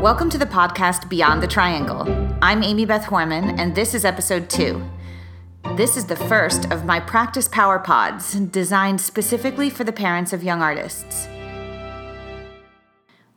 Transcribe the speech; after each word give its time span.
Welcome 0.00 0.30
to 0.30 0.38
the 0.38 0.46
podcast 0.46 1.10
Beyond 1.10 1.42
the 1.42 1.46
Triangle. 1.46 2.08
I'm 2.40 2.62
Amy 2.62 2.86
Beth 2.86 3.04
Horman, 3.04 3.58
and 3.58 3.74
this 3.74 3.92
is 3.92 4.06
episode 4.06 4.48
two. 4.48 4.82
This 5.76 5.98
is 5.98 6.06
the 6.06 6.16
first 6.16 6.72
of 6.72 6.86
my 6.86 6.98
practice 7.00 7.48
power 7.48 7.78
pods 7.78 8.32
designed 8.32 9.02
specifically 9.02 9.68
for 9.68 9.84
the 9.84 9.92
parents 9.92 10.32
of 10.32 10.42
young 10.42 10.62
artists. 10.62 11.28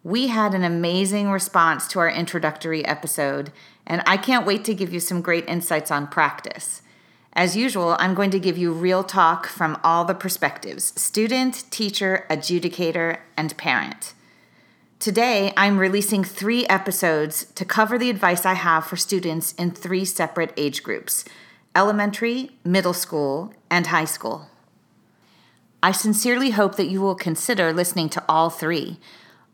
We 0.06 0.28
had 0.28 0.54
an 0.54 0.64
amazing 0.64 1.32
response 1.32 1.86
to 1.90 2.00
our 2.00 2.10
introductory 2.10 2.86
episode, 2.86 3.52
and 3.86 4.02
I 4.08 4.16
can't 4.16 4.46
wait 4.46 4.64
to 4.64 4.74
give 4.74 4.94
you 4.94 5.02
some 5.02 5.22
great 5.22 5.46
insights 5.50 5.92
on 5.92 6.08
practice. 6.08 6.82
As 7.34 7.58
usual, 7.58 7.98
I'm 8.00 8.16
going 8.16 8.32
to 8.32 8.40
give 8.40 8.58
you 8.58 8.72
real 8.72 9.04
talk 9.04 9.48
from 9.48 9.78
all 9.84 10.06
the 10.06 10.16
perspectives 10.16 10.94
student, 10.96 11.66
teacher, 11.72 12.26
adjudicator, 12.30 13.18
and 13.36 13.58
parent. 13.58 14.14
Today, 15.04 15.52
I'm 15.58 15.80
releasing 15.80 16.24
three 16.24 16.66
episodes 16.68 17.44
to 17.56 17.66
cover 17.66 17.98
the 17.98 18.10
advice 18.10 18.46
I 18.46 18.54
have 18.54 18.86
for 18.86 18.96
students 18.96 19.52
in 19.56 19.72
three 19.72 20.06
separate 20.06 20.54
age 20.56 20.82
groups 20.82 21.26
elementary, 21.76 22.52
middle 22.64 22.94
school, 22.94 23.54
and 23.70 23.88
high 23.88 24.06
school. 24.06 24.48
I 25.84 25.92
sincerely 25.92 26.52
hope 26.52 26.78
that 26.78 26.88
you 26.88 27.02
will 27.02 27.16
consider 27.16 27.74
listening 27.74 28.08
to 28.12 28.24
all 28.30 28.50
three. 28.50 28.98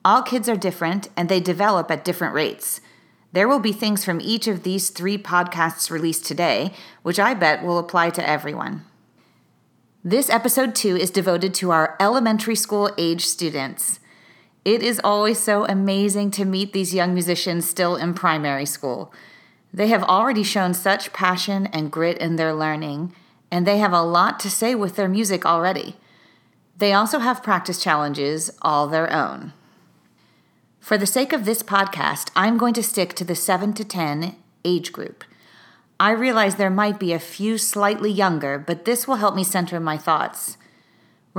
All 0.06 0.22
kids 0.22 0.48
are 0.48 0.56
different 0.56 1.08
and 1.18 1.30
they 1.30 1.40
develop 1.40 1.90
at 1.90 2.06
different 2.06 2.36
rates. 2.36 2.80
There 3.31 3.48
will 3.48 3.58
be 3.58 3.73
things 3.73 4.06
from 4.06 4.22
each 4.22 4.45
of 4.48 4.62
these 4.62 4.92
three 4.92 5.18
podcasts 5.18 5.90
released 5.90 6.28
today, 6.28 6.73
which 7.02 7.20
I 7.20 7.34
bet 7.34 7.64
will 7.64 7.80
apply 7.80 8.12
to 8.12 8.30
everyone. 8.30 8.86
This 10.04 10.30
episode 10.30 10.76
two 10.76 10.95
is 10.95 11.09
devoted 11.09 11.56
to 11.56 11.72
our 11.72 11.98
elementary 12.00 12.56
school 12.56 12.92
age 13.00 13.26
students. 13.26 14.00
It 14.66 14.84
is 14.84 14.99
always 15.04 15.40
so 15.40 15.66
amazing 15.66 16.31
to 16.31 16.45
meet 16.45 16.73
these 16.73 16.94
young 16.94 17.13
musicians 17.13 17.67
still 17.67 17.95
in 17.95 18.13
primary 18.13 18.66
school. 18.66 19.13
They 19.73 19.88
have 19.88 20.04
already 20.04 20.44
shown 20.44 20.73
such 20.73 21.14
passion 21.14 21.67
and 21.67 21.92
grit 21.92 22.17
in 22.17 22.36
their 22.36 22.53
learning, 22.53 23.14
and 23.52 23.66
they 23.66 23.78
have 23.78 23.94
a 23.94 24.02
lot 24.02 24.39
to 24.42 24.50
say 24.50 24.75
with 24.75 24.95
their 24.95 25.08
music 25.08 25.45
already. 25.45 25.95
They 26.78 26.94
also 26.94 27.19
have 27.19 27.44
practice 27.44 27.81
challenges 27.81 28.52
all 28.61 28.88
their 28.88 29.11
own. 29.11 29.53
For 30.80 30.97
the 30.97 31.06
sake 31.06 31.34
of 31.34 31.45
this 31.45 31.62
podcast, 31.62 32.31
I'm 32.36 32.58
going 32.58 32.73
to 32.73 32.84
stick 32.84 33.14
to 33.16 33.23
the 33.23 33.36
7 33.36 33.73
to 33.73 33.86
10 33.86 34.36
age 34.66 34.91
group. 34.91 35.23
I 36.00 36.12
realize 36.12 36.56
there 36.56 36.69
might 36.69 37.00
be 37.00 37.12
a 37.12 37.19
few 37.19 37.58
slightly 37.58 38.12
younger, 38.12 38.58
but 38.58 38.86
this 38.86 39.08
will 39.08 39.16
help 39.16 39.36
me 39.36 39.44
center 39.44 39.80
my 39.80 39.97
thoughts. 39.97 40.58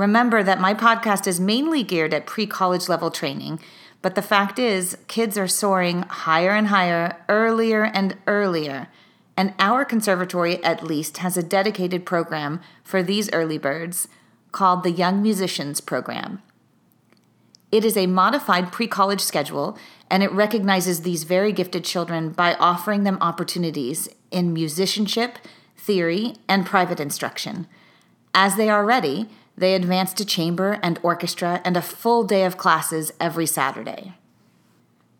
Remember 0.01 0.41
that 0.41 0.59
my 0.59 0.73
podcast 0.73 1.27
is 1.27 1.39
mainly 1.39 1.83
geared 1.83 2.11
at 2.11 2.25
pre 2.25 2.47
college 2.47 2.89
level 2.89 3.11
training, 3.11 3.59
but 4.01 4.15
the 4.15 4.23
fact 4.23 4.57
is, 4.57 4.97
kids 5.07 5.37
are 5.37 5.47
soaring 5.47 6.01
higher 6.01 6.49
and 6.49 6.69
higher, 6.69 7.17
earlier 7.29 7.83
and 7.83 8.17
earlier. 8.25 8.87
And 9.37 9.53
our 9.59 9.85
conservatory, 9.85 10.61
at 10.63 10.81
least, 10.83 11.17
has 11.17 11.37
a 11.37 11.43
dedicated 11.43 12.03
program 12.03 12.61
for 12.83 13.03
these 13.03 13.31
early 13.31 13.59
birds 13.59 14.07
called 14.51 14.81
the 14.81 14.89
Young 14.89 15.21
Musicians 15.21 15.79
Program. 15.79 16.41
It 17.71 17.85
is 17.85 17.95
a 17.95 18.07
modified 18.07 18.71
pre 18.71 18.87
college 18.87 19.21
schedule, 19.21 19.77
and 20.09 20.23
it 20.23 20.31
recognizes 20.31 21.01
these 21.01 21.25
very 21.25 21.51
gifted 21.51 21.83
children 21.83 22.31
by 22.31 22.55
offering 22.55 23.03
them 23.03 23.19
opportunities 23.21 24.09
in 24.31 24.51
musicianship, 24.51 25.37
theory, 25.77 26.37
and 26.49 26.65
private 26.65 26.99
instruction. 26.99 27.67
As 28.33 28.55
they 28.55 28.67
are 28.67 28.83
ready, 28.83 29.29
they 29.61 29.75
advance 29.75 30.11
to 30.11 30.25
chamber 30.25 30.79
and 30.81 30.99
orchestra 31.03 31.61
and 31.63 31.77
a 31.77 31.83
full 31.83 32.23
day 32.23 32.45
of 32.45 32.57
classes 32.57 33.13
every 33.19 33.45
Saturday. 33.45 34.15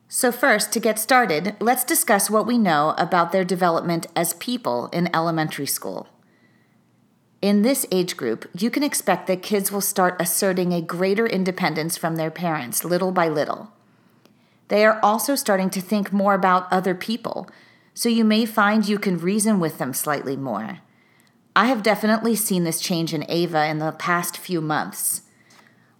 So, 0.07 0.31
first, 0.31 0.73
to 0.73 0.79
get 0.79 0.97
started, 0.97 1.55
let's 1.59 1.83
discuss 1.83 2.27
what 2.27 2.47
we 2.47 2.57
know 2.57 2.95
about 2.97 3.31
their 3.31 3.45
development 3.45 4.07
as 4.15 4.33
people 4.33 4.87
in 4.87 5.15
elementary 5.15 5.67
school. 5.67 6.09
In 7.43 7.61
this 7.61 7.85
age 7.91 8.17
group, 8.17 8.49
you 8.57 8.71
can 8.71 8.81
expect 8.81 9.27
that 9.27 9.43
kids 9.43 9.71
will 9.71 9.79
start 9.79 10.19
asserting 10.19 10.73
a 10.73 10.81
greater 10.81 11.27
independence 11.27 11.95
from 11.95 12.15
their 12.15 12.31
parents 12.31 12.83
little 12.83 13.11
by 13.11 13.29
little. 13.29 13.71
They 14.69 14.83
are 14.85 14.99
also 15.03 15.35
starting 15.35 15.69
to 15.69 15.81
think 15.81 16.11
more 16.11 16.33
about 16.33 16.71
other 16.73 16.95
people, 16.95 17.47
so 17.93 18.09
you 18.09 18.25
may 18.25 18.47
find 18.47 18.87
you 18.87 18.97
can 18.97 19.19
reason 19.19 19.59
with 19.59 19.77
them 19.77 19.93
slightly 19.93 20.35
more. 20.35 20.79
I 21.55 21.65
have 21.65 21.83
definitely 21.83 22.35
seen 22.35 22.63
this 22.63 22.79
change 22.79 23.13
in 23.13 23.25
Ava 23.29 23.65
in 23.67 23.79
the 23.79 23.91
past 23.91 24.37
few 24.37 24.61
months. 24.61 25.23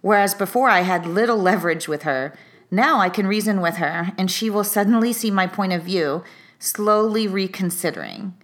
Whereas 0.00 0.34
before 0.34 0.68
I 0.68 0.80
had 0.80 1.06
little 1.06 1.36
leverage 1.36 1.86
with 1.86 2.02
her, 2.02 2.34
now 2.70 3.00
I 3.00 3.10
can 3.10 3.26
reason 3.26 3.60
with 3.60 3.76
her 3.76 4.12
and 4.16 4.30
she 4.30 4.48
will 4.48 4.64
suddenly 4.64 5.12
see 5.12 5.30
my 5.30 5.46
point 5.46 5.74
of 5.74 5.82
view, 5.82 6.24
slowly 6.58 7.28
reconsidering. 7.28 8.34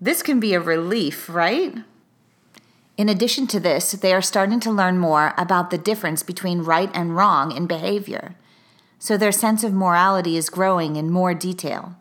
This 0.00 0.22
can 0.22 0.38
be 0.38 0.52
a 0.52 0.60
relief, 0.60 1.30
right? 1.30 1.74
In 2.98 3.08
addition 3.08 3.46
to 3.48 3.58
this, 3.58 3.92
they 3.92 4.12
are 4.12 4.22
starting 4.22 4.60
to 4.60 4.70
learn 4.70 4.98
more 4.98 5.32
about 5.38 5.70
the 5.70 5.78
difference 5.78 6.22
between 6.22 6.60
right 6.60 6.90
and 6.92 7.16
wrong 7.16 7.52
in 7.52 7.66
behavior. 7.66 8.36
So 8.98 9.16
their 9.16 9.32
sense 9.32 9.64
of 9.64 9.72
morality 9.72 10.36
is 10.36 10.50
growing 10.50 10.96
in 10.96 11.10
more 11.10 11.34
detail. 11.34 11.96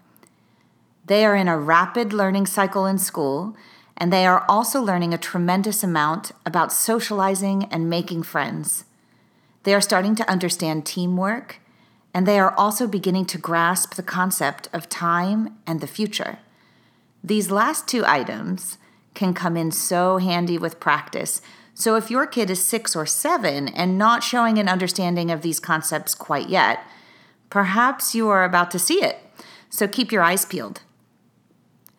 They 1.06 1.26
are 1.26 1.36
in 1.36 1.48
a 1.48 1.58
rapid 1.58 2.14
learning 2.14 2.46
cycle 2.46 2.86
in 2.86 2.98
school 2.98 3.56
and 3.98 4.12
they 4.12 4.26
are 4.26 4.46
also 4.50 4.82
learning 4.82 5.14
a 5.14 5.18
tremendous 5.18 5.84
amount 5.84 6.32
about 6.46 6.74
socializing 6.74 7.66
and 7.66 7.90
making 7.90 8.24
friends. 8.24 8.86
They 9.64 9.74
are 9.74 9.82
starting 9.82 10.16
to 10.16 10.30
understand 10.30 10.86
teamwork, 10.86 11.60
and 12.14 12.28
they 12.28 12.40
are 12.40 12.54
also 12.56 12.88
beginning 12.88 13.26
to 13.26 13.38
grasp 13.38 13.96
the 13.96 14.04
concept 14.04 14.68
of 14.74 14.90
time 14.90 15.58
and 15.66 15.82
the 15.82 15.88
future. 15.88 16.40
These 17.24 17.52
last 17.52 17.88
two 17.88 18.04
items 18.06 18.78
can 19.14 19.34
come 19.34 19.56
in 19.56 19.72
so 19.72 20.18
handy 20.18 20.58
with 20.58 20.80
practice. 20.80 21.42
So, 21.74 21.96
if 21.96 22.12
your 22.12 22.28
kid 22.28 22.50
is 22.50 22.64
six 22.64 22.96
or 22.96 23.06
seven 23.06 23.68
and 23.68 23.98
not 23.98 24.24
showing 24.24 24.58
an 24.60 24.70
understanding 24.70 25.32
of 25.32 25.42
these 25.42 25.60
concepts 25.60 26.14
quite 26.14 26.50
yet, 26.50 26.82
perhaps 27.50 28.14
you 28.14 28.30
are 28.30 28.44
about 28.44 28.70
to 28.72 28.80
see 28.80 29.04
it. 29.04 29.18
So, 29.70 29.88
keep 29.88 30.12
your 30.12 30.22
eyes 30.22 30.46
peeled. 30.46 30.82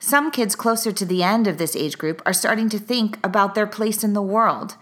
Some 0.06 0.30
kids 0.30 0.54
closer 0.54 0.92
to 0.92 1.06
the 1.06 1.22
end 1.22 1.46
of 1.46 1.56
this 1.56 1.74
age 1.74 1.96
group 1.96 2.20
are 2.26 2.34
starting 2.34 2.68
to 2.68 2.78
think 2.78 3.18
about 3.24 3.54
their 3.54 3.66
place 3.66 4.04
in 4.04 4.12
the 4.12 4.20
world 4.20 4.76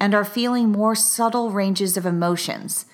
and 0.00 0.16
are 0.16 0.24
feeling 0.24 0.70
more 0.70 0.96
subtle 0.96 1.52
ranges 1.52 1.96
of 1.96 2.04
emotions 2.04 2.84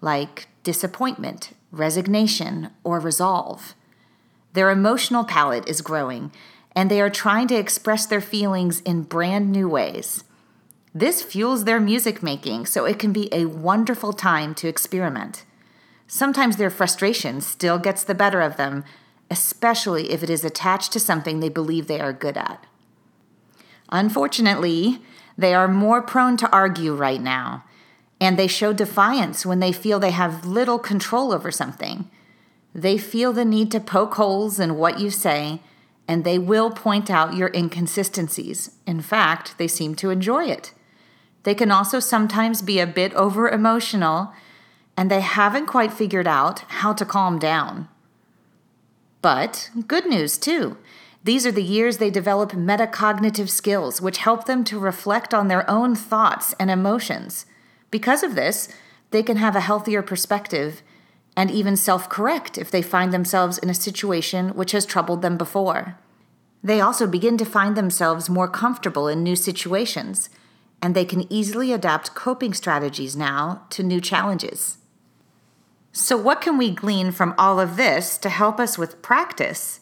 like 0.00 0.48
disappointment, 0.64 1.50
resignation, 1.70 2.70
or 2.82 2.98
resolve. 2.98 3.76
Their 4.54 4.70
emotional 4.70 5.22
palette 5.22 5.68
is 5.68 5.80
growing 5.80 6.32
and 6.74 6.90
they 6.90 7.00
are 7.00 7.08
trying 7.08 7.46
to 7.48 7.54
express 7.54 8.04
their 8.04 8.20
feelings 8.20 8.80
in 8.80 9.04
brand 9.04 9.52
new 9.52 9.68
ways. 9.68 10.24
This 10.92 11.22
fuels 11.22 11.66
their 11.66 11.78
music 11.78 12.20
making, 12.20 12.66
so 12.66 12.84
it 12.84 12.98
can 12.98 13.12
be 13.12 13.32
a 13.32 13.44
wonderful 13.44 14.12
time 14.12 14.56
to 14.56 14.66
experiment. 14.66 15.44
Sometimes 16.08 16.56
their 16.56 16.68
frustration 16.68 17.40
still 17.40 17.78
gets 17.78 18.02
the 18.02 18.12
better 18.12 18.40
of 18.40 18.56
them, 18.56 18.82
especially 19.32 20.12
if 20.12 20.22
it 20.22 20.28
is 20.28 20.44
attached 20.44 20.92
to 20.92 21.00
something 21.00 21.40
they 21.40 21.48
believe 21.48 21.86
they 21.86 21.98
are 21.98 22.12
good 22.12 22.36
at. 22.36 22.66
Unfortunately, 23.88 25.00
they 25.38 25.54
are 25.54 25.66
more 25.66 26.02
prone 26.02 26.36
to 26.36 26.52
argue 26.52 26.94
right 26.94 27.20
now, 27.20 27.64
and 28.20 28.38
they 28.38 28.46
show 28.46 28.74
defiance 28.74 29.46
when 29.46 29.58
they 29.58 29.72
feel 29.72 29.98
they 29.98 30.10
have 30.10 30.44
little 30.44 30.78
control 30.78 31.32
over 31.32 31.50
something. 31.50 32.10
They 32.74 32.98
feel 32.98 33.32
the 33.32 33.46
need 33.46 33.70
to 33.72 33.80
poke 33.80 34.16
holes 34.16 34.60
in 34.60 34.76
what 34.76 35.00
you 35.00 35.08
say, 35.08 35.62
and 36.06 36.24
they 36.24 36.38
will 36.38 36.70
point 36.70 37.10
out 37.10 37.34
your 37.34 37.50
inconsistencies. 37.54 38.72
In 38.86 39.00
fact, 39.00 39.56
they 39.56 39.66
seem 39.66 39.94
to 39.94 40.10
enjoy 40.10 40.44
it. 40.44 40.74
They 41.44 41.54
can 41.54 41.70
also 41.70 42.00
sometimes 42.00 42.60
be 42.60 42.80
a 42.80 42.86
bit 42.86 43.14
over 43.14 43.48
emotional, 43.48 44.34
and 44.94 45.10
they 45.10 45.22
haven't 45.22 45.66
quite 45.66 45.92
figured 45.92 46.28
out 46.28 46.60
how 46.82 46.92
to 46.92 47.06
calm 47.06 47.38
down. 47.38 47.88
But 49.22 49.70
good 49.86 50.06
news 50.06 50.36
too. 50.36 50.76
These 51.24 51.46
are 51.46 51.52
the 51.52 51.62
years 51.62 51.98
they 51.98 52.10
develop 52.10 52.50
metacognitive 52.50 53.48
skills, 53.48 54.00
which 54.00 54.18
help 54.18 54.46
them 54.46 54.64
to 54.64 54.78
reflect 54.78 55.32
on 55.32 55.46
their 55.46 55.68
own 55.70 55.94
thoughts 55.94 56.52
and 56.58 56.68
emotions. 56.68 57.46
Because 57.92 58.24
of 58.24 58.34
this, 58.34 58.68
they 59.12 59.22
can 59.22 59.36
have 59.36 59.54
a 59.54 59.60
healthier 59.60 60.02
perspective 60.02 60.82
and 61.36 61.50
even 61.50 61.76
self 61.76 62.08
correct 62.08 62.58
if 62.58 62.70
they 62.70 62.82
find 62.82 63.12
themselves 63.12 63.58
in 63.58 63.70
a 63.70 63.74
situation 63.74 64.50
which 64.50 64.72
has 64.72 64.84
troubled 64.84 65.22
them 65.22 65.38
before. 65.38 65.96
They 66.64 66.80
also 66.80 67.06
begin 67.06 67.38
to 67.38 67.44
find 67.44 67.76
themselves 67.76 68.28
more 68.28 68.48
comfortable 68.48 69.08
in 69.08 69.22
new 69.22 69.36
situations, 69.36 70.28
and 70.82 70.94
they 70.94 71.04
can 71.04 71.32
easily 71.32 71.72
adapt 71.72 72.14
coping 72.14 72.54
strategies 72.54 73.16
now 73.16 73.62
to 73.70 73.82
new 73.82 74.00
challenges. 74.00 74.78
So, 75.92 76.16
what 76.16 76.40
can 76.40 76.56
we 76.56 76.70
glean 76.70 77.12
from 77.12 77.34
all 77.36 77.60
of 77.60 77.76
this 77.76 78.16
to 78.18 78.30
help 78.30 78.58
us 78.58 78.78
with 78.78 79.02
practice? 79.02 79.80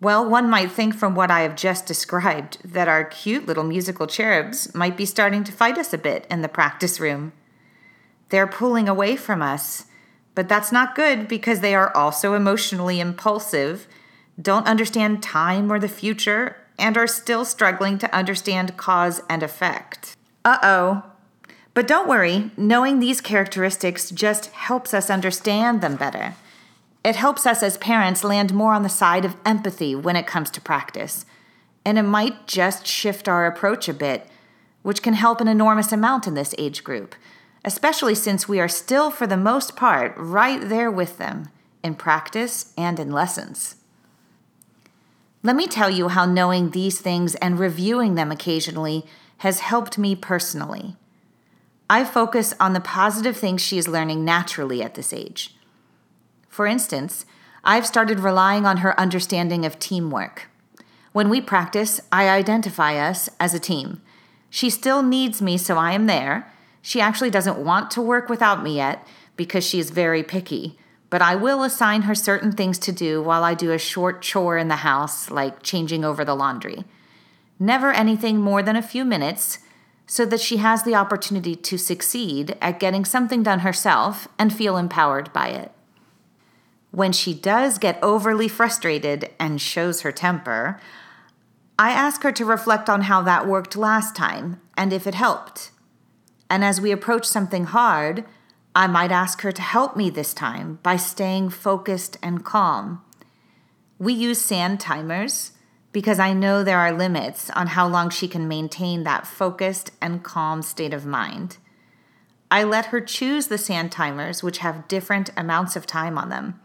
Well, 0.00 0.28
one 0.28 0.48
might 0.48 0.70
think 0.70 0.94
from 0.94 1.14
what 1.14 1.30
I 1.30 1.40
have 1.40 1.56
just 1.56 1.84
described 1.84 2.58
that 2.64 2.88
our 2.88 3.04
cute 3.04 3.44
little 3.44 3.64
musical 3.64 4.06
cherubs 4.06 4.74
might 4.74 4.96
be 4.96 5.04
starting 5.04 5.44
to 5.44 5.52
fight 5.52 5.76
us 5.76 5.92
a 5.92 5.98
bit 5.98 6.26
in 6.30 6.42
the 6.42 6.48
practice 6.48 7.00
room. 7.00 7.32
They're 8.30 8.46
pulling 8.46 8.88
away 8.88 9.16
from 9.16 9.42
us, 9.42 9.86
But 10.36 10.48
that's 10.48 10.72
not 10.72 10.94
good 10.94 11.26
because 11.26 11.60
they 11.60 11.74
are 11.74 11.94
also 11.94 12.34
emotionally 12.34 13.00
impulsive, 13.00 13.88
don't 14.40 14.66
understand 14.66 15.22
time 15.22 15.70
or 15.70 15.78
the 15.78 15.88
future, 15.88 16.56
and 16.78 16.96
are 16.96 17.08
still 17.08 17.44
struggling 17.44 17.98
to 17.98 18.14
understand 18.14 18.76
cause 18.76 19.20
and 19.28 19.42
effect. 19.42 20.16
Uh 20.44 20.58
oh. 20.62 21.09
But 21.80 21.86
don't 21.86 22.08
worry, 22.08 22.50
knowing 22.58 23.00
these 23.00 23.22
characteristics 23.22 24.10
just 24.10 24.50
helps 24.50 24.92
us 24.92 25.08
understand 25.08 25.80
them 25.80 25.96
better. 25.96 26.34
It 27.02 27.16
helps 27.16 27.46
us 27.46 27.62
as 27.62 27.78
parents 27.78 28.22
land 28.22 28.52
more 28.52 28.74
on 28.74 28.82
the 28.82 28.90
side 28.90 29.24
of 29.24 29.34
empathy 29.46 29.94
when 29.94 30.14
it 30.14 30.26
comes 30.26 30.50
to 30.50 30.60
practice. 30.60 31.24
And 31.82 31.96
it 31.96 32.02
might 32.02 32.46
just 32.46 32.86
shift 32.86 33.28
our 33.28 33.46
approach 33.46 33.88
a 33.88 33.94
bit, 33.94 34.26
which 34.82 35.02
can 35.02 35.14
help 35.14 35.40
an 35.40 35.48
enormous 35.48 35.90
amount 35.90 36.26
in 36.26 36.34
this 36.34 36.54
age 36.58 36.84
group, 36.84 37.14
especially 37.64 38.14
since 38.14 38.46
we 38.46 38.60
are 38.60 38.68
still, 38.68 39.10
for 39.10 39.26
the 39.26 39.38
most 39.38 39.74
part, 39.74 40.12
right 40.18 40.60
there 40.60 40.90
with 40.90 41.16
them 41.16 41.48
in 41.82 41.94
practice 41.94 42.74
and 42.76 43.00
in 43.00 43.10
lessons. 43.10 43.76
Let 45.42 45.56
me 45.56 45.66
tell 45.66 45.88
you 45.88 46.08
how 46.08 46.26
knowing 46.26 46.72
these 46.72 47.00
things 47.00 47.36
and 47.36 47.58
reviewing 47.58 48.16
them 48.16 48.30
occasionally 48.30 49.06
has 49.38 49.60
helped 49.60 49.96
me 49.96 50.14
personally. 50.14 50.96
I 51.90 52.04
focus 52.04 52.54
on 52.60 52.72
the 52.72 52.80
positive 52.80 53.36
things 53.36 53.60
she 53.60 53.76
is 53.76 53.88
learning 53.88 54.24
naturally 54.24 54.80
at 54.80 54.94
this 54.94 55.12
age. 55.12 55.56
For 56.48 56.64
instance, 56.68 57.26
I've 57.64 57.84
started 57.84 58.20
relying 58.20 58.64
on 58.64 58.76
her 58.78 58.98
understanding 58.98 59.66
of 59.66 59.80
teamwork. 59.80 60.46
When 61.10 61.28
we 61.28 61.40
practice, 61.40 62.00
I 62.12 62.28
identify 62.28 62.94
us 62.94 63.28
as 63.40 63.54
a 63.54 63.58
team. 63.58 64.00
She 64.50 64.70
still 64.70 65.02
needs 65.02 65.42
me, 65.42 65.58
so 65.58 65.76
I 65.78 65.90
am 65.90 66.06
there. 66.06 66.52
She 66.80 67.00
actually 67.00 67.30
doesn't 67.30 67.58
want 67.58 67.90
to 67.90 68.00
work 68.00 68.28
without 68.28 68.62
me 68.62 68.76
yet 68.76 69.04
because 69.34 69.66
she 69.66 69.80
is 69.80 69.90
very 69.90 70.22
picky, 70.22 70.78
but 71.10 71.20
I 71.20 71.34
will 71.34 71.64
assign 71.64 72.02
her 72.02 72.14
certain 72.14 72.52
things 72.52 72.78
to 72.78 72.92
do 72.92 73.20
while 73.20 73.42
I 73.42 73.54
do 73.54 73.72
a 73.72 73.78
short 73.78 74.22
chore 74.22 74.56
in 74.58 74.68
the 74.68 74.86
house, 74.86 75.28
like 75.28 75.64
changing 75.64 76.04
over 76.04 76.24
the 76.24 76.36
laundry. 76.36 76.84
Never 77.58 77.90
anything 77.90 78.38
more 78.38 78.62
than 78.62 78.76
a 78.76 78.80
few 78.80 79.04
minutes 79.04 79.58
so 80.10 80.26
that 80.26 80.40
she 80.40 80.56
has 80.56 80.82
the 80.82 80.96
opportunity 80.96 81.54
to 81.54 81.78
succeed 81.78 82.56
at 82.60 82.80
getting 82.80 83.04
something 83.04 83.44
done 83.44 83.60
herself 83.60 84.26
and 84.40 84.52
feel 84.52 84.76
empowered 84.76 85.32
by 85.32 85.46
it. 85.46 85.70
When 86.90 87.12
she 87.12 87.32
does 87.32 87.78
get 87.78 87.96
overly 88.02 88.48
frustrated 88.48 89.30
and 89.38 89.60
shows 89.60 90.00
her 90.00 90.10
temper, 90.10 90.80
I 91.78 91.92
ask 91.92 92.24
her 92.24 92.32
to 92.32 92.44
reflect 92.44 92.90
on 92.90 93.02
how 93.02 93.22
that 93.22 93.46
worked 93.46 93.76
last 93.76 94.16
time 94.16 94.60
and 94.76 94.92
if 94.92 95.06
it 95.06 95.14
helped. 95.14 95.70
And 96.50 96.64
as 96.64 96.80
we 96.80 96.90
approach 96.90 97.24
something 97.24 97.66
hard, 97.66 98.24
I 98.74 98.88
might 98.88 99.12
ask 99.12 99.42
her 99.42 99.52
to 99.52 99.62
help 99.62 99.96
me 99.96 100.10
this 100.10 100.34
time 100.34 100.80
by 100.82 100.96
staying 100.96 101.50
focused 101.50 102.16
and 102.20 102.44
calm. 102.44 103.00
We 104.00 104.12
use 104.12 104.40
sand 104.40 104.80
timers 104.80 105.52
because 105.92 106.18
I 106.18 106.32
know 106.32 106.62
there 106.62 106.78
are 106.78 106.92
limits 106.92 107.50
on 107.50 107.68
how 107.68 107.86
long 107.86 108.10
she 108.10 108.28
can 108.28 108.46
maintain 108.46 109.04
that 109.04 109.26
focused 109.26 109.90
and 110.00 110.22
calm 110.22 110.62
state 110.62 110.94
of 110.94 111.04
mind. 111.04 111.56
I 112.50 112.64
let 112.64 112.86
her 112.86 113.00
choose 113.00 113.46
the 113.46 113.58
sand 113.58 113.92
timers, 113.92 114.42
which 114.42 114.58
have 114.58 114.88
different 114.88 115.30
amounts 115.36 115.76
of 115.76 115.86
time 115.86 116.18
on 116.18 116.28
them. 116.28 116.60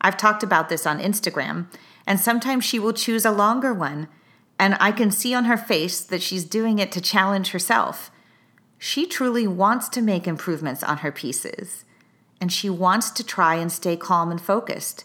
I've 0.00 0.16
talked 0.16 0.42
about 0.42 0.68
this 0.68 0.86
on 0.86 1.00
Instagram, 1.00 1.66
and 2.06 2.20
sometimes 2.20 2.64
she 2.64 2.78
will 2.78 2.92
choose 2.92 3.24
a 3.24 3.30
longer 3.30 3.74
one, 3.74 4.08
and 4.58 4.76
I 4.80 4.92
can 4.92 5.10
see 5.10 5.34
on 5.34 5.44
her 5.44 5.56
face 5.56 6.00
that 6.00 6.22
she's 6.22 6.44
doing 6.44 6.78
it 6.78 6.92
to 6.92 7.00
challenge 7.00 7.50
herself. 7.50 8.10
She 8.78 9.06
truly 9.06 9.46
wants 9.46 9.88
to 9.90 10.02
make 10.02 10.26
improvements 10.26 10.82
on 10.82 10.98
her 10.98 11.12
pieces, 11.12 11.84
and 12.40 12.52
she 12.52 12.70
wants 12.70 13.10
to 13.10 13.24
try 13.24 13.56
and 13.56 13.72
stay 13.72 13.96
calm 13.96 14.30
and 14.30 14.40
focused, 14.40 15.04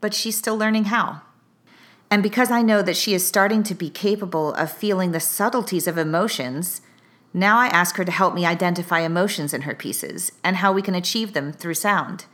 but 0.00 0.14
she's 0.14 0.36
still 0.36 0.56
learning 0.56 0.84
how. 0.84 1.22
And 2.10 2.22
because 2.22 2.50
I 2.50 2.62
know 2.62 2.80
that 2.82 2.96
she 2.96 3.14
is 3.14 3.26
starting 3.26 3.62
to 3.64 3.74
be 3.74 3.90
capable 3.90 4.54
of 4.54 4.72
feeling 4.72 5.12
the 5.12 5.20
subtleties 5.20 5.86
of 5.86 5.98
emotions, 5.98 6.80
now 7.34 7.58
I 7.58 7.66
ask 7.66 7.96
her 7.96 8.04
to 8.04 8.12
help 8.12 8.34
me 8.34 8.46
identify 8.46 9.00
emotions 9.00 9.52
in 9.52 9.62
her 9.62 9.74
pieces 9.74 10.32
and 10.42 10.56
how 10.56 10.72
we 10.72 10.82
can 10.82 10.94
achieve 10.94 11.34
them 11.34 11.52
through 11.52 11.74
sound. 11.74 12.24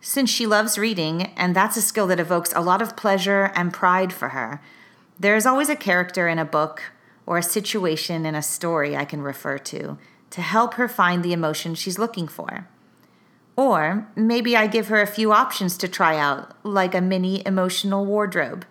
Since 0.00 0.30
she 0.30 0.46
loves 0.46 0.78
reading, 0.78 1.32
and 1.36 1.56
that's 1.56 1.76
a 1.76 1.82
skill 1.82 2.06
that 2.08 2.20
evokes 2.20 2.52
a 2.54 2.60
lot 2.60 2.82
of 2.82 2.96
pleasure 2.96 3.50
and 3.54 3.72
pride 3.72 4.12
for 4.12 4.28
her, 4.28 4.60
there 5.18 5.36
is 5.36 5.46
always 5.46 5.70
a 5.70 5.76
character 5.76 6.28
in 6.28 6.38
a 6.38 6.44
book 6.44 6.82
or 7.24 7.38
a 7.38 7.42
situation 7.42 8.26
in 8.26 8.34
a 8.34 8.42
story 8.42 8.94
I 8.94 9.06
can 9.06 9.22
refer 9.22 9.58
to 9.58 9.98
to 10.30 10.42
help 10.42 10.74
her 10.74 10.88
find 10.88 11.22
the 11.22 11.32
emotion 11.32 11.74
she's 11.74 11.98
looking 11.98 12.28
for. 12.28 12.68
Or 13.56 14.06
maybe 14.14 14.54
I 14.54 14.66
give 14.66 14.88
her 14.88 15.00
a 15.00 15.06
few 15.06 15.32
options 15.32 15.78
to 15.78 15.88
try 15.88 16.18
out, 16.18 16.52
like 16.62 16.94
a 16.94 17.00
mini 17.00 17.42
emotional 17.46 18.04
wardrobe. 18.04 18.66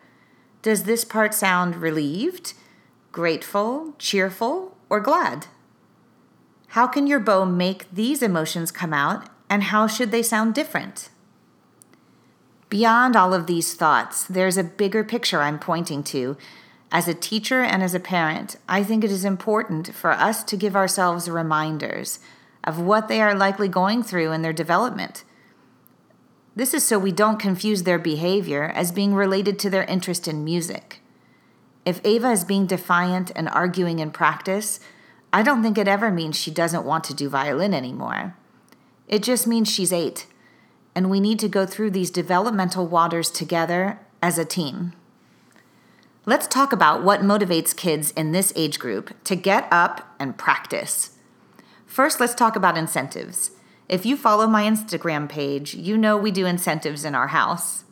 Does 0.61 0.83
this 0.83 1.03
part 1.03 1.33
sound 1.33 1.75
relieved, 1.77 2.53
grateful, 3.11 3.95
cheerful, 3.97 4.77
or 4.89 4.99
glad? 4.99 5.47
How 6.69 6.85
can 6.85 7.07
your 7.07 7.19
bow 7.19 7.45
make 7.45 7.89
these 7.91 8.21
emotions 8.21 8.71
come 8.71 8.93
out, 8.93 9.27
and 9.49 9.63
how 9.63 9.87
should 9.87 10.11
they 10.11 10.21
sound 10.21 10.53
different? 10.53 11.09
Beyond 12.69 13.15
all 13.15 13.33
of 13.33 13.47
these 13.47 13.73
thoughts, 13.73 14.25
there's 14.25 14.57
a 14.57 14.63
bigger 14.63 15.03
picture 15.03 15.41
I'm 15.41 15.59
pointing 15.59 16.03
to. 16.05 16.35
As 16.91 17.07
a 17.07 17.13
teacher 17.13 17.61
and 17.61 17.81
as 17.81 17.93
a 17.93 17.99
parent, 17.99 18.57
I 18.67 18.83
think 18.83 19.03
it 19.03 19.11
is 19.11 19.25
important 19.25 19.93
for 19.95 20.11
us 20.11 20.43
to 20.43 20.57
give 20.57 20.75
ourselves 20.75 21.29
reminders 21.29 22.19
of 22.65 22.79
what 22.79 23.07
they 23.07 23.21
are 23.21 23.33
likely 23.33 23.69
going 23.69 24.03
through 24.03 24.33
in 24.33 24.41
their 24.41 24.51
development. 24.51 25.23
This 26.55 26.73
is 26.73 26.83
so 26.83 26.97
we 26.97 27.11
don't 27.11 27.39
confuse 27.39 27.83
their 27.83 27.99
behavior 27.99 28.63
as 28.63 28.91
being 28.91 29.13
related 29.13 29.59
to 29.59 29.69
their 29.69 29.83
interest 29.83 30.27
in 30.27 30.43
music. 30.43 31.01
If 31.85 32.01
Ava 32.03 32.31
is 32.31 32.43
being 32.43 32.65
defiant 32.65 33.31
and 33.35 33.47
arguing 33.49 33.99
in 33.99 34.11
practice, 34.11 34.79
I 35.31 35.43
don't 35.43 35.61
think 35.61 35.77
it 35.77 35.87
ever 35.87 36.11
means 36.11 36.37
she 36.37 36.51
doesn't 36.51 36.85
want 36.85 37.03
to 37.05 37.13
do 37.13 37.29
violin 37.29 37.73
anymore. 37.73 38.35
It 39.07 39.21
just 39.21 39.45
means 39.45 39.69
she's 39.69 39.93
eight, 39.93 40.25
and 40.95 41.09
we 41.09 41.19
need 41.19 41.39
to 41.39 41.49
go 41.49 41.65
through 41.65 41.91
these 41.91 42.09
developmental 42.09 42.87
waters 42.87 43.29
together 43.29 43.99
as 44.23 44.39
a 44.39 44.45
team. 44.45 44.93
Let's 46.25 46.47
talk 46.47 46.73
about 46.73 47.03
what 47.03 47.21
motivates 47.21 47.75
kids 47.75 48.11
in 48.11 48.31
this 48.31 48.51
age 48.55 48.79
group 48.79 49.13
to 49.25 49.35
get 49.35 49.67
up 49.71 50.15
and 50.19 50.37
practice. 50.37 51.14
First, 51.95 52.19
let's 52.19 52.35
talk 52.35 52.57
about 52.57 52.77
incentives. 52.77 53.51
If 53.87 54.05
you 54.05 54.17
follow 54.17 54.47
my 54.47 54.63
Instagram 54.63 55.29
page, 55.29 55.73
you 55.75 55.97
know 55.97 56.17
we 56.17 56.29
do 56.29 56.45
incentives 56.45 57.05
in 57.05 57.15
our 57.15 57.27
house. 57.27 57.85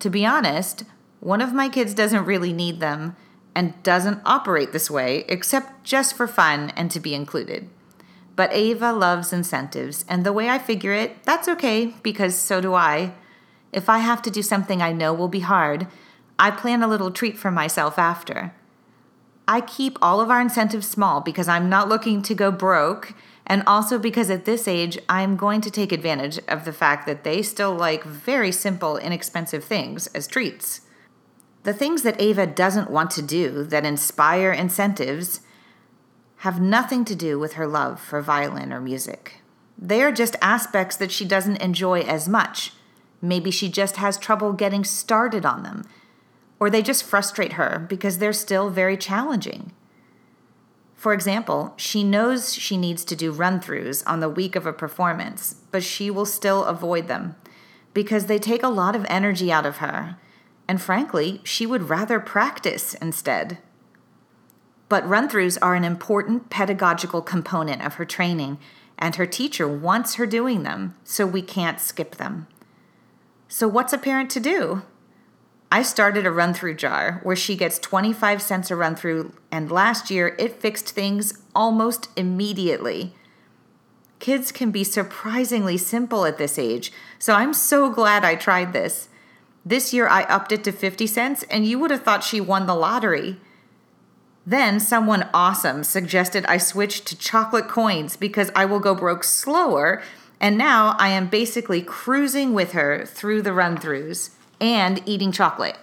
To 0.00 0.10
be 0.10 0.26
honest, 0.26 0.82
one 1.20 1.40
of 1.40 1.52
my 1.52 1.68
kids 1.68 1.94
doesn't 1.94 2.24
really 2.24 2.52
need 2.52 2.80
them 2.80 3.14
and 3.54 3.80
doesn't 3.84 4.22
operate 4.26 4.72
this 4.72 4.90
way 4.90 5.24
except 5.28 5.84
just 5.84 6.16
for 6.16 6.26
fun 6.26 6.70
and 6.70 6.90
to 6.90 6.98
be 6.98 7.14
included. 7.14 7.68
But 8.34 8.52
Ava 8.52 8.92
loves 8.92 9.32
incentives, 9.32 10.04
and 10.08 10.26
the 10.26 10.32
way 10.32 10.48
I 10.48 10.58
figure 10.58 10.92
it, 10.92 11.22
that's 11.22 11.46
okay 11.46 11.94
because 12.02 12.36
so 12.36 12.60
do 12.60 12.74
I. 12.74 13.14
If 13.72 13.88
I 13.88 13.98
have 13.98 14.20
to 14.22 14.32
do 14.32 14.42
something 14.42 14.82
I 14.82 14.90
know 14.92 15.14
will 15.14 15.28
be 15.28 15.46
hard, 15.46 15.86
I 16.40 16.50
plan 16.50 16.82
a 16.82 16.88
little 16.88 17.12
treat 17.12 17.38
for 17.38 17.52
myself 17.52 18.00
after. 18.00 18.52
I 19.50 19.62
keep 19.62 19.96
all 20.02 20.20
of 20.20 20.28
our 20.28 20.42
incentives 20.42 20.86
small 20.86 21.22
because 21.22 21.48
I'm 21.48 21.70
not 21.70 21.88
looking 21.88 22.20
to 22.20 22.34
go 22.34 22.50
broke, 22.50 23.14
and 23.48 23.62
also 23.66 23.98
because 23.98 24.30
at 24.30 24.44
this 24.44 24.68
age, 24.68 24.98
I'm 25.08 25.36
going 25.36 25.62
to 25.62 25.70
take 25.70 25.90
advantage 25.90 26.38
of 26.46 26.64
the 26.64 26.72
fact 26.72 27.06
that 27.06 27.24
they 27.24 27.42
still 27.42 27.74
like 27.74 28.04
very 28.04 28.52
simple, 28.52 28.98
inexpensive 28.98 29.64
things 29.64 30.06
as 30.08 30.26
treats. 30.26 30.82
The 31.62 31.72
things 31.72 32.02
that 32.02 32.20
Ava 32.20 32.46
doesn't 32.46 32.90
want 32.90 33.10
to 33.12 33.22
do 33.22 33.64
that 33.64 33.86
inspire 33.86 34.52
incentives 34.52 35.40
have 36.38 36.60
nothing 36.60 37.04
to 37.06 37.16
do 37.16 37.38
with 37.38 37.54
her 37.54 37.66
love 37.66 38.00
for 38.00 38.20
violin 38.20 38.72
or 38.72 38.80
music. 38.80 39.40
They 39.76 40.02
are 40.02 40.12
just 40.12 40.36
aspects 40.42 40.96
that 40.96 41.10
she 41.10 41.24
doesn't 41.24 41.62
enjoy 41.62 42.00
as 42.00 42.28
much. 42.28 42.72
Maybe 43.22 43.50
she 43.50 43.68
just 43.68 43.96
has 43.96 44.18
trouble 44.18 44.52
getting 44.52 44.84
started 44.84 45.44
on 45.44 45.62
them 45.62 45.84
or 46.60 46.70
they 46.70 46.82
just 46.82 47.04
frustrate 47.04 47.54
her 47.54 47.84
because 47.88 48.18
they're 48.18 48.32
still 48.32 48.70
very 48.70 48.96
challenging. 48.96 49.72
For 50.98 51.14
example, 51.14 51.74
she 51.76 52.02
knows 52.02 52.52
she 52.52 52.76
needs 52.76 53.04
to 53.04 53.14
do 53.14 53.30
run 53.30 53.60
throughs 53.60 54.02
on 54.04 54.18
the 54.18 54.28
week 54.28 54.56
of 54.56 54.66
a 54.66 54.72
performance, 54.72 55.54
but 55.70 55.84
she 55.84 56.10
will 56.10 56.26
still 56.26 56.64
avoid 56.64 57.06
them 57.06 57.36
because 57.94 58.26
they 58.26 58.40
take 58.40 58.64
a 58.64 58.68
lot 58.68 58.96
of 58.96 59.06
energy 59.08 59.52
out 59.52 59.64
of 59.64 59.76
her, 59.76 60.16
and 60.66 60.82
frankly, 60.82 61.40
she 61.44 61.66
would 61.66 61.88
rather 61.88 62.18
practice 62.18 62.94
instead. 62.94 63.58
But 64.88 65.08
run 65.08 65.28
throughs 65.28 65.56
are 65.62 65.76
an 65.76 65.84
important 65.84 66.50
pedagogical 66.50 67.22
component 67.22 67.86
of 67.86 67.94
her 67.94 68.04
training, 68.04 68.58
and 68.98 69.14
her 69.14 69.26
teacher 69.26 69.68
wants 69.68 70.16
her 70.16 70.26
doing 70.26 70.64
them, 70.64 70.96
so 71.04 71.26
we 71.26 71.42
can't 71.42 71.78
skip 71.78 72.16
them. 72.16 72.48
So, 73.46 73.68
what's 73.68 73.92
a 73.92 73.98
parent 73.98 74.30
to 74.30 74.40
do? 74.40 74.82
I 75.70 75.82
started 75.82 76.24
a 76.24 76.30
run 76.30 76.54
through 76.54 76.76
jar 76.76 77.20
where 77.22 77.36
she 77.36 77.54
gets 77.54 77.78
25 77.78 78.40
cents 78.40 78.70
a 78.70 78.76
run 78.76 78.96
through, 78.96 79.34
and 79.52 79.70
last 79.70 80.10
year 80.10 80.34
it 80.38 80.60
fixed 80.60 80.88
things 80.88 81.38
almost 81.54 82.08
immediately. 82.16 83.12
Kids 84.18 84.50
can 84.50 84.70
be 84.70 84.82
surprisingly 84.82 85.76
simple 85.76 86.24
at 86.24 86.38
this 86.38 86.58
age, 86.58 86.90
so 87.18 87.34
I'm 87.34 87.52
so 87.52 87.90
glad 87.90 88.24
I 88.24 88.34
tried 88.34 88.72
this. 88.72 89.08
This 89.64 89.92
year 89.92 90.08
I 90.08 90.22
upped 90.22 90.52
it 90.52 90.64
to 90.64 90.72
50 90.72 91.06
cents, 91.06 91.44
and 91.50 91.66
you 91.66 91.78
would 91.78 91.90
have 91.90 92.02
thought 92.02 92.24
she 92.24 92.40
won 92.40 92.66
the 92.66 92.74
lottery. 92.74 93.36
Then 94.46 94.80
someone 94.80 95.28
awesome 95.34 95.84
suggested 95.84 96.46
I 96.46 96.56
switch 96.56 97.04
to 97.04 97.18
chocolate 97.18 97.68
coins 97.68 98.16
because 98.16 98.50
I 98.56 98.64
will 98.64 98.80
go 98.80 98.94
broke 98.94 99.22
slower, 99.22 100.02
and 100.40 100.56
now 100.56 100.96
I 100.98 101.08
am 101.08 101.28
basically 101.28 101.82
cruising 101.82 102.54
with 102.54 102.72
her 102.72 103.04
through 103.04 103.42
the 103.42 103.52
run 103.52 103.76
throughs 103.76 104.30
and 104.60 105.02
eating 105.06 105.32
chocolate. 105.32 105.78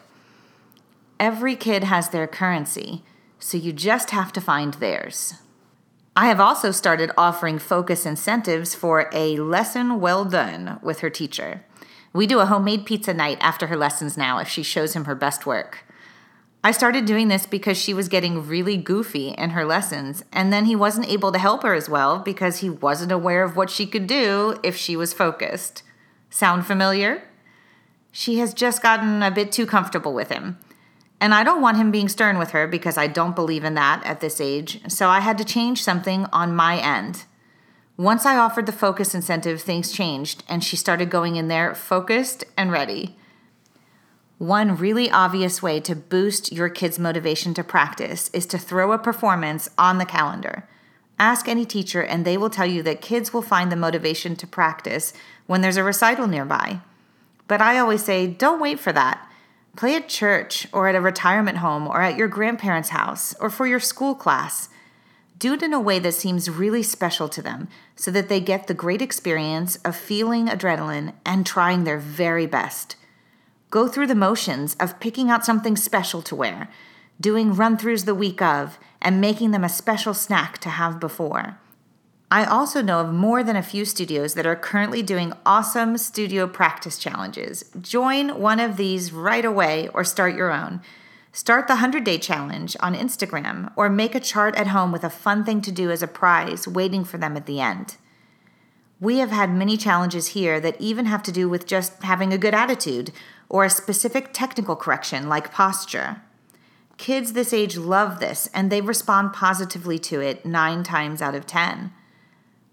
Every 1.20 1.55
kid 1.55 1.84
has 1.84 2.10
their 2.10 2.27
currency, 2.27 3.03
so 3.39 3.58
you 3.58 3.72
just 3.72 4.12
have 4.12 4.34
to 4.34 4.41
find 4.41 4.75
theirs. 4.75 5.36
I 6.15 6.27
have 6.27 6.39
also 6.39 6.72
started 6.72 7.12
offering 7.17 7.60
focus 7.60 8.05
incentives 8.05 8.74
for 8.74 9.10
a 9.13 9.38
lesson 9.38 10.00
well 10.00 10.24
done 10.24 10.79
with 10.82 11.00
her 11.00 11.10
teacher. 11.10 11.65
We 12.13 12.27
do 12.27 12.39
a 12.39 12.46
homemade 12.46 12.86
pizza 12.86 13.13
night 13.13 13.38
after 13.41 13.67
her 13.67 13.75
lessons 13.75 14.17
now 14.17 14.39
if 14.39 14.48
she 14.48 14.63
shows 14.63 14.96
him 14.96 15.05
her 15.05 15.15
best 15.15 15.46
work. 15.46 15.84
I 16.63 16.72
started 16.72 17.05
doing 17.05 17.27
this 17.27 17.46
because 17.46 17.77
she 17.77 17.94
was 17.94 18.08
getting 18.08 18.48
really 18.48 18.77
goofy 18.77 19.29
in 19.29 19.51
her 19.51 19.65
lessons, 19.65 20.24
and 20.32 20.51
then 20.51 20.65
he 20.65 20.75
wasn't 20.75 21.10
able 21.10 21.32
to 21.32 21.38
help 21.38 21.62
her 21.63 21.74
as 21.74 21.89
well 21.89 22.20
because 22.20 22.58
he 22.58 22.70
wasn't 22.70 23.12
aware 23.12 23.44
of 23.44 23.55
what 23.55 23.70
she 23.70 23.86
could 23.86 24.08
do 24.08 24.58
if 24.63 24.75
she 24.75 24.96
was 24.96 25.13
focused. 25.13 25.84
Sound 26.29 26.65
familiar? 26.65 27.24
She 28.17 28.38
has 28.38 28.53
just 28.53 28.81
gotten 28.81 29.22
a 29.22 29.29
bit 29.29 29.51
too 29.51 29.65
comfortable 29.65 30.13
with 30.13 30.29
him. 30.29 30.57
And 31.19 31.34
I 31.34 31.43
don't 31.43 31.62
want 31.62 31.75
him 31.75 31.91
being 31.91 32.07
stern 32.07 32.38
with 32.38 32.51
her 32.51 32.65
because 32.65 32.98
I 32.98 33.07
don't 33.07 33.36
believe 33.36 33.65
in 33.65 33.74
that 33.74 34.05
at 34.05 34.22
this 34.22 34.39
age, 34.39 34.79
so 34.89 35.10
I 35.10 35.19
had 35.19 35.38
to 35.38 35.43
change 35.43 35.84
something 35.84 36.25
on 36.31 36.55
my 36.55 36.77
end. 36.77 37.25
Once 37.98 38.25
I 38.25 38.38
offered 38.38 38.67
the 38.67 38.72
focus 38.72 39.13
incentive, 39.13 39.62
things 39.62 39.91
changed, 39.91 40.45
and 40.48 40.63
she 40.63 40.77
started 40.77 41.10
going 41.10 41.36
in 41.36 41.50
there 41.50 41.75
focused 41.75 42.45
and 42.55 42.72
ready. 42.72 43.17
One 44.38 44.77
really 44.77 45.12
obvious 45.12 45.62
way 45.62 45.81
to 45.81 45.93
boost 45.93 46.53
your 46.53 46.69
kids' 46.69 46.98
motivation 46.98 47.53
to 47.55 47.65
practice 47.65 48.29
is 48.29 48.45
to 48.45 48.57
throw 48.57 48.93
a 48.93 48.98
performance 48.98 49.69
on 49.77 49.98
the 49.98 50.05
calendar. 50.05 50.69
Ask 51.19 51.50
any 51.50 51.65
teacher, 51.65 52.01
and 52.01 52.24
they 52.24 52.38
will 52.38 52.50
tell 52.50 52.65
you 52.65 52.81
that 52.84 53.01
kids 53.01 53.34
will 53.34 53.41
find 53.41 53.69
the 53.69 53.75
motivation 53.75 54.38
to 54.38 54.48
practice 54.48 55.12
when 55.48 55.60
there's 55.60 55.75
a 55.75 55.84
recital 55.84 56.27
nearby. 56.27 56.79
But 57.48 57.62
I 57.62 57.78
always 57.78 58.04
say, 58.04 58.28
don't 58.28 58.62
wait 58.62 58.80
for 58.80 58.92
that. 58.94 59.28
Play 59.75 59.96
at 59.96 60.08
church, 60.08 60.68
or 60.72 60.88
at 60.88 60.96
a 60.96 61.02
retirement 61.02 61.58
home, 61.58 61.88
or 61.88 62.02
at 62.02 62.18
your 62.18 62.28
grandparents' 62.28 62.90
house, 62.90 63.36
or 63.40 63.50
for 63.50 63.68
your 63.68 63.80
school 63.80 64.16
class. 64.16 64.70
Do 65.38 65.54
it 65.54 65.62
in 65.62 65.74
a 65.74 65.80
way 65.82 66.00
that 66.00 66.14
seems 66.14 66.50
really 66.50 66.82
special 66.82 67.28
to 67.30 67.42
them 67.42 67.68
so 67.96 68.10
that 68.12 68.30
they 68.30 68.40
get 68.40 68.68
the 68.68 68.74
great 68.74 69.02
experience 69.02 69.75
of 69.78 69.96
feeling 69.96 70.48
adrenaline 70.48 71.14
and 71.25 71.46
trying 71.46 71.84
their 71.84 72.00
very 72.00 72.46
best. 72.46 72.96
Go 73.70 73.90
through 73.90 74.08
the 74.08 74.16
motions 74.16 74.75
of 74.80 75.00
picking 75.02 75.30
out 75.30 75.46
something 75.46 75.75
special 75.75 76.22
to 76.22 76.36
wear, 76.36 76.70
doing 77.20 77.54
run 77.54 77.78
throughs 77.78 78.06
the 78.06 78.16
week 78.16 78.42
of, 78.42 78.80
and 79.02 79.20
making 79.20 79.52
them 79.52 79.66
a 79.66 79.70
special 79.70 80.14
snack 80.14 80.58
to 80.60 80.70
have 80.70 81.00
before. 81.02 81.60
I 82.36 82.44
also 82.44 82.82
know 82.82 83.00
of 83.00 83.13
more 83.13 83.46
than 83.46 83.56
a 83.56 83.63
few 83.63 83.86
studios 83.86 84.34
that 84.34 84.46
are 84.46 84.58
currently 84.58 85.01
doing 85.01 85.32
awesome 85.46 85.98
studio 85.98 86.48
practice 86.48 86.98
challenges. 86.98 87.63
Join 87.80 88.42
one 88.42 88.60
of 88.60 88.75
these 88.75 89.13
right 89.13 89.46
away 89.46 89.88
or 89.94 90.04
start 90.04 90.36
your 90.36 90.51
own. 90.51 90.82
Start 91.32 91.70
the 91.70 91.75
100 91.75 92.04
day 92.04 92.18
challenge 92.18 92.75
on 92.82 92.94
Instagram 92.94 93.72
or 93.77 93.88
make 93.88 94.15
a 94.15 94.20
chart 94.20 94.54
at 94.58 94.68
home 94.68 94.92
with 94.92 95.06
a 95.06 95.10
fun 95.10 95.46
thing 95.46 95.62
to 95.62 95.72
do 95.72 95.89
as 95.89 96.04
a 96.04 96.08
prize 96.08 96.68
waiting 96.68 97.06
for 97.06 97.18
them 97.18 97.38
at 97.38 97.46
the 97.46 97.62
end. 97.62 97.96
We 99.00 99.20
have 99.20 99.32
had 99.32 99.50
many 99.50 99.77
challenges 99.77 100.27
here 100.27 100.60
that 100.60 100.82
even 100.82 101.06
have 101.06 101.24
to 101.24 101.32
do 101.32 101.48
with 101.48 101.65
just 101.65 102.04
having 102.04 102.34
a 102.34 102.38
good 102.38 102.54
attitude 102.54 103.13
or 103.48 103.63
a 103.63 103.70
specific 103.70 104.34
technical 104.34 104.75
correction 104.75 105.30
like 105.30 105.54
posture. 105.54 106.22
Kids 106.98 107.32
this 107.32 107.54
age 107.54 107.77
love 107.77 108.20
this 108.20 108.50
and 108.54 108.70
they 108.70 108.82
respond 108.82 109.32
positively 109.32 109.98
to 110.00 110.20
it 110.20 110.46
nine 110.46 110.84
times 110.84 111.22
out 111.22 111.34
of 111.34 111.48
10. 111.48 111.94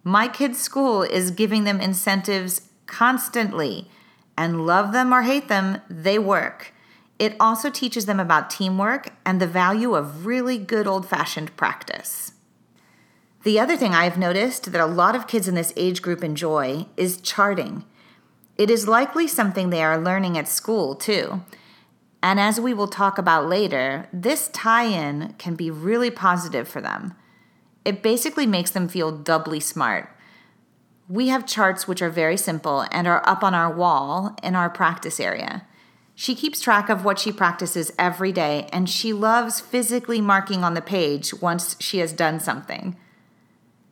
My 0.04 0.26
kids' 0.26 0.60
school 0.60 1.02
is 1.02 1.30
giving 1.30 1.64
them 1.64 1.80
incentives 1.80 2.68
constantly, 2.86 3.88
and 4.36 4.66
love 4.66 4.92
them 4.92 5.12
or 5.12 5.22
hate 5.22 5.48
them, 5.48 5.80
they 5.88 6.18
work. 6.18 6.72
It 7.18 7.36
also 7.38 7.70
teaches 7.70 8.06
them 8.06 8.18
about 8.18 8.50
teamwork 8.50 9.10
and 9.24 9.40
the 9.40 9.46
value 9.46 9.94
of 9.94 10.26
really 10.26 10.58
good 10.58 10.86
old 10.86 11.08
fashioned 11.08 11.56
practice. 11.56 12.32
The 13.44 13.60
other 13.60 13.76
thing 13.76 13.94
I've 13.94 14.18
noticed 14.18 14.72
that 14.72 14.80
a 14.80 14.86
lot 14.86 15.14
of 15.14 15.26
kids 15.26 15.46
in 15.46 15.54
this 15.54 15.72
age 15.76 16.02
group 16.02 16.24
enjoy 16.24 16.86
is 16.96 17.20
charting. 17.20 17.84
It 18.56 18.70
is 18.70 18.88
likely 18.88 19.28
something 19.28 19.70
they 19.70 19.82
are 19.82 19.98
learning 19.98 20.36
at 20.36 20.48
school, 20.48 20.94
too. 20.94 21.42
And 22.22 22.38
as 22.38 22.60
we 22.60 22.74
will 22.74 22.88
talk 22.88 23.18
about 23.18 23.48
later, 23.48 24.08
this 24.12 24.48
tie 24.48 24.84
in 24.84 25.34
can 25.38 25.54
be 25.56 25.70
really 25.70 26.10
positive 26.10 26.68
for 26.68 26.80
them. 26.80 27.14
It 27.84 28.02
basically 28.02 28.46
makes 28.46 28.70
them 28.70 28.88
feel 28.88 29.10
doubly 29.10 29.60
smart. 29.60 30.08
We 31.08 31.28
have 31.28 31.46
charts 31.46 31.88
which 31.88 32.00
are 32.00 32.10
very 32.10 32.36
simple 32.36 32.86
and 32.90 33.06
are 33.06 33.26
up 33.28 33.42
on 33.42 33.54
our 33.54 33.72
wall 33.72 34.36
in 34.42 34.54
our 34.54 34.70
practice 34.70 35.18
area. 35.18 35.66
She 36.14 36.34
keeps 36.34 36.60
track 36.60 36.88
of 36.88 37.04
what 37.04 37.18
she 37.18 37.32
practices 37.32 37.92
every 37.98 38.32
day, 38.32 38.68
and 38.72 38.88
she 38.88 39.12
loves 39.12 39.60
physically 39.60 40.20
marking 40.20 40.62
on 40.62 40.74
the 40.74 40.80
page 40.80 41.34
once 41.34 41.76
she 41.80 41.98
has 41.98 42.12
done 42.12 42.38
something. 42.38 42.96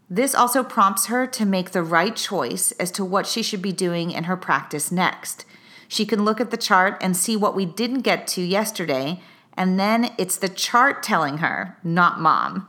This 0.09 0.35
also 0.35 0.63
prompts 0.63 1.07
her 1.07 1.27
to 1.27 1.47
make 1.47 1.71
the 1.71 1.83
right 1.83 2.15
choice 2.15 2.73
as 2.73 2.91
to 2.93 3.05
what 3.05 3.27
she 3.27 3.43
should 3.43 3.63
be 3.63 3.73
doing 3.73 4.11
in 4.11 4.25
her 4.25 4.37
practice 4.37 4.93
next. 4.93 5.45
She 5.89 6.05
can 6.07 6.25
look 6.25 6.41
at 6.41 6.51
the 6.51 6.57
chart 6.57 6.97
and 7.01 7.17
see 7.17 7.37
what 7.37 7.57
we 7.57 7.65
didn't 7.65 8.03
get 8.03 8.27
to 8.29 8.43
yesterday, 8.43 9.21
and 9.55 9.79
then 9.79 10.13
it's 10.19 10.37
the 10.37 10.49
chart 10.49 11.03
telling 11.03 11.39
her, 11.39 11.77
not 11.83 12.21
mom. 12.21 12.69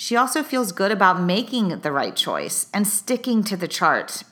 She 0.00 0.14
also 0.14 0.44
feels 0.44 0.70
good 0.70 0.92
about 0.92 1.20
making 1.20 1.80
the 1.80 1.90
right 1.90 2.14
choice 2.14 2.68
and 2.72 2.86
sticking 2.86 3.42
to 3.42 3.56
the 3.56 3.66
chart. 3.66 4.22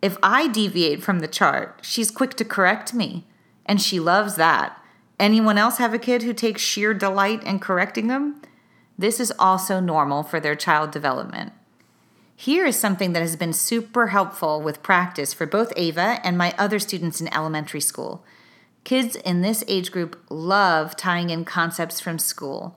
If 0.00 0.16
I 0.22 0.46
deviate 0.46 1.02
from 1.02 1.18
the 1.18 1.26
chart, 1.26 1.80
she's 1.82 2.12
quick 2.12 2.34
to 2.34 2.44
correct 2.44 2.94
me, 2.94 3.26
and 3.66 3.82
she 3.82 3.98
loves 3.98 4.36
that. 4.36 4.80
Anyone 5.18 5.58
else 5.58 5.78
have 5.78 5.92
a 5.92 5.98
kid 5.98 6.22
who 6.22 6.32
takes 6.32 6.62
sheer 6.62 6.94
delight 6.94 7.42
in 7.42 7.58
correcting 7.58 8.06
them? 8.06 8.40
This 8.96 9.18
is 9.18 9.32
also 9.40 9.80
normal 9.80 10.22
for 10.22 10.38
their 10.38 10.54
child 10.54 10.92
development. 10.92 11.52
Here 12.36 12.64
is 12.64 12.78
something 12.78 13.12
that 13.12 13.22
has 13.22 13.34
been 13.34 13.52
super 13.52 14.06
helpful 14.06 14.62
with 14.62 14.84
practice 14.84 15.34
for 15.34 15.46
both 15.46 15.72
Ava 15.74 16.20
and 16.22 16.38
my 16.38 16.54
other 16.56 16.78
students 16.78 17.20
in 17.20 17.34
elementary 17.34 17.80
school. 17.80 18.24
Kids 18.84 19.16
in 19.16 19.42
this 19.42 19.64
age 19.66 19.90
group 19.90 20.24
love 20.30 20.94
tying 20.94 21.30
in 21.30 21.44
concepts 21.44 22.00
from 22.00 22.20
school 22.20 22.76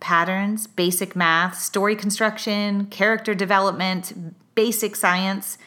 patterns, 0.00 0.66
basic 0.66 1.16
math, 1.16 1.58
story 1.58 1.96
construction, 1.96 2.86
character 2.86 3.34
development, 3.34 4.34
basic 4.54 4.96
science. 4.96 5.58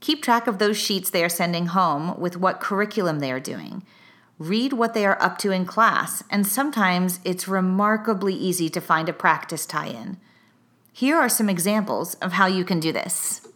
Keep 0.00 0.22
track 0.22 0.46
of 0.46 0.58
those 0.58 0.78
sheets 0.78 1.10
they 1.10 1.24
are 1.24 1.28
sending 1.28 1.66
home 1.66 2.18
with 2.18 2.36
what 2.36 2.60
curriculum 2.60 3.20
they 3.20 3.32
are 3.32 3.40
doing 3.40 3.84
read 4.40 4.72
what 4.72 4.94
they 4.94 5.04
are 5.04 5.22
up 5.22 5.36
to 5.36 5.52
in 5.52 5.66
class, 5.66 6.24
and 6.30 6.46
sometimes 6.46 7.20
it's 7.24 7.46
remarkably 7.46 8.32
easy 8.34 8.70
to 8.70 8.80
find 8.80 9.06
a 9.08 9.12
practice 9.12 9.66
tie 9.66 9.88
in. 9.88 10.16
Here 10.94 11.16
are 11.16 11.28
some 11.28 11.50
examples 11.50 12.14
of 12.14 12.32
how 12.32 12.46
you 12.46 12.64
can 12.64 12.80
do 12.80 12.90
this. 12.90 13.46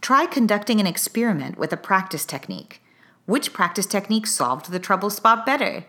Try 0.00 0.24
conducting 0.26 0.78
an 0.78 0.86
experiment 0.86 1.58
with 1.58 1.72
a 1.72 1.76
practice 1.76 2.24
technique. 2.24 2.80
Which 3.26 3.52
practice 3.52 3.86
technique 3.86 4.28
solved 4.28 4.70
the 4.70 4.78
trouble 4.78 5.10
spot 5.10 5.44
better? 5.44 5.84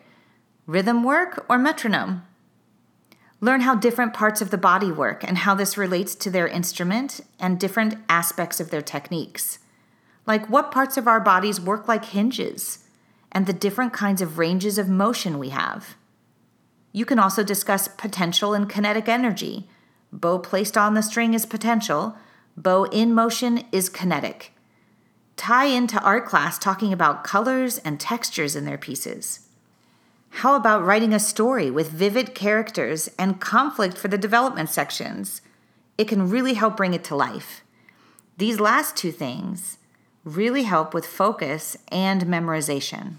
Rhythm 0.66 1.04
work 1.04 1.46
or 1.48 1.60
metronome? 1.60 2.24
Learn 3.42 3.62
how 3.62 3.76
different 3.76 4.14
parts 4.14 4.42
of 4.42 4.52
the 4.52 4.58
body 4.58 4.92
work 4.92 5.24
and 5.24 5.40
how 5.40 5.56
this 5.56 5.78
relates 5.78 6.14
to 6.16 6.30
their 6.30 6.48
instrument 6.48 7.22
and 7.40 7.60
different 7.60 7.96
aspects 8.10 8.60
of 8.60 8.70
their 8.70 8.82
techniques. 8.82 9.60
Like 10.26 10.50
what 10.50 10.72
parts 10.72 10.98
of 10.98 11.08
our 11.08 11.20
bodies 11.20 11.62
work 11.62 11.88
like 11.88 12.06
hinges? 12.06 12.86
and 13.32 13.46
the 13.46 13.54
different 13.54 13.94
kinds 13.94 14.22
of 14.22 14.38
ranges 14.38 14.78
of 14.78 14.90
motion 14.90 15.38
we 15.38 15.50
have. 15.50 15.96
You 16.92 17.06
can 17.06 17.20
also 17.20 17.44
discuss 17.44 17.88
potential 17.88 18.54
and 18.54 18.70
kinetic 18.70 19.08
energy. 19.08 19.68
Bow 20.12 20.40
placed 20.40 20.78
on 20.78 20.96
the 20.96 21.04
string 21.04 21.34
is 21.34 21.46
potential, 21.46 22.16
bow 22.58 22.86
in 22.86 23.14
motion 23.14 23.66
is 23.72 23.90
kinetic. 23.90 24.54
Tie 25.38 25.66
into 25.66 26.02
art 26.02 26.26
class 26.26 26.58
talking 26.58 26.92
about 26.92 27.24
colors 27.24 27.78
and 27.80 28.00
textures 28.00 28.56
in 28.56 28.66
their 28.66 28.78
pieces. 28.78 29.49
How 30.30 30.56
about 30.56 30.86
writing 30.86 31.14
a 31.14 31.20
story 31.20 31.70
with 31.70 31.92
vivid 31.92 32.34
characters 32.34 33.10
and 33.20 33.42
conflict 33.42 33.98
for 33.98 34.08
the 34.08 34.18
development 34.18 34.70
sections? 34.70 35.42
It 35.98 36.08
can 36.08 36.30
really 36.30 36.54
help 36.54 36.78
bring 36.78 36.94
it 36.94 37.04
to 37.06 37.16
life. 37.16 37.62
These 38.38 38.60
last 38.60 38.96
two 38.96 39.12
things 39.12 39.80
really 40.24 40.64
help 40.64 40.94
with 40.94 41.06
focus 41.06 41.78
and 41.92 42.22
memorization. 42.22 43.16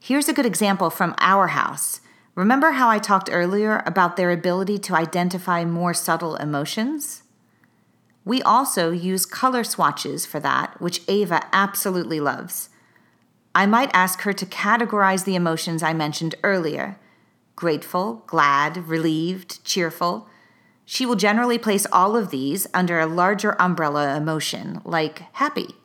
Here's 0.00 0.28
a 0.28 0.32
good 0.32 0.46
example 0.46 0.90
from 0.90 1.14
our 1.18 1.48
house. 1.48 2.00
Remember 2.34 2.72
how 2.72 2.88
I 2.88 2.98
talked 2.98 3.30
earlier 3.32 3.82
about 3.86 4.16
their 4.16 4.30
ability 4.30 4.78
to 4.78 4.94
identify 4.94 5.64
more 5.64 5.94
subtle 5.94 6.36
emotions? 6.36 7.22
We 8.24 8.42
also 8.42 8.90
use 8.90 9.26
color 9.26 9.64
swatches 9.64 10.24
for 10.24 10.40
that, 10.40 10.80
which 10.80 11.02
Ava 11.08 11.42
absolutely 11.52 12.20
loves. 12.20 12.70
I 13.54 13.66
might 13.66 13.90
ask 13.94 14.22
her 14.22 14.32
to 14.32 14.46
categorize 14.46 15.24
the 15.24 15.36
emotions 15.36 15.82
I 15.82 15.92
mentioned 15.92 16.34
earlier 16.42 16.98
grateful, 17.56 18.24
glad, 18.26 18.88
relieved, 18.88 19.64
cheerful. 19.64 20.26
She 20.84 21.06
will 21.06 21.14
generally 21.14 21.56
place 21.56 21.86
all 21.92 22.16
of 22.16 22.30
these 22.30 22.66
under 22.74 22.98
a 22.98 23.06
larger 23.06 23.54
umbrella 23.60 24.16
emotion, 24.16 24.80
like 24.84 25.22
happy. 25.34 25.76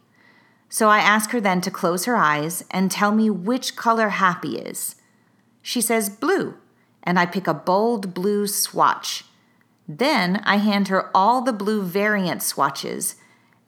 So 0.68 0.90
I 0.90 0.98
ask 0.98 1.30
her 1.30 1.40
then 1.40 1.62
to 1.62 1.72
close 1.72 2.06
her 2.06 2.18
eyes 2.18 2.66
and 2.72 2.90
tell 2.90 3.12
me 3.12 3.30
which 3.30 3.76
color 3.76 4.10
happy 4.10 4.58
is. 4.58 4.96
She 5.62 5.80
says 5.80 6.10
blue, 6.10 6.56
and 7.04 7.20
I 7.20 7.28
pick 7.28 7.48
a 7.48 7.54
bold 7.54 8.16
blue 8.16 8.48
swatch. 8.48 9.26
Then 9.88 10.42
I 10.46 10.58
hand 10.58 10.88
her 10.88 11.16
all 11.16 11.42
the 11.42 11.54
blue 11.54 11.84
variant 11.84 12.42
swatches 12.42 13.16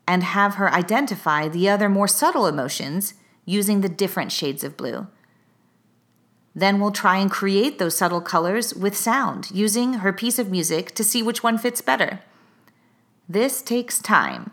and 0.08 0.24
have 0.24 0.56
her 0.56 0.74
identify 0.74 1.48
the 1.48 1.70
other 1.70 1.88
more 1.88 2.08
subtle 2.08 2.48
emotions 2.48 3.14
using 3.52 3.82
the 3.82 3.90
different 3.90 4.32
shades 4.32 4.64
of 4.64 4.78
blue. 4.78 5.08
Then 6.56 6.80
we'll 6.80 6.92
try 6.92 7.18
and 7.18 7.30
create 7.30 7.80
those 7.80 7.98
subtle 7.98 8.22
colors 8.22 8.74
with 8.74 8.96
sound, 8.96 9.52
using 9.52 9.96
her 9.96 10.14
piece 10.14 10.40
of 10.40 10.50
music 10.50 10.94
to 10.96 11.04
see 11.04 11.22
which 11.22 11.44
one 11.44 11.58
fits 11.58 11.82
better. 11.82 12.22
This 13.28 13.62
takes 13.62 14.00
time, 14.00 14.52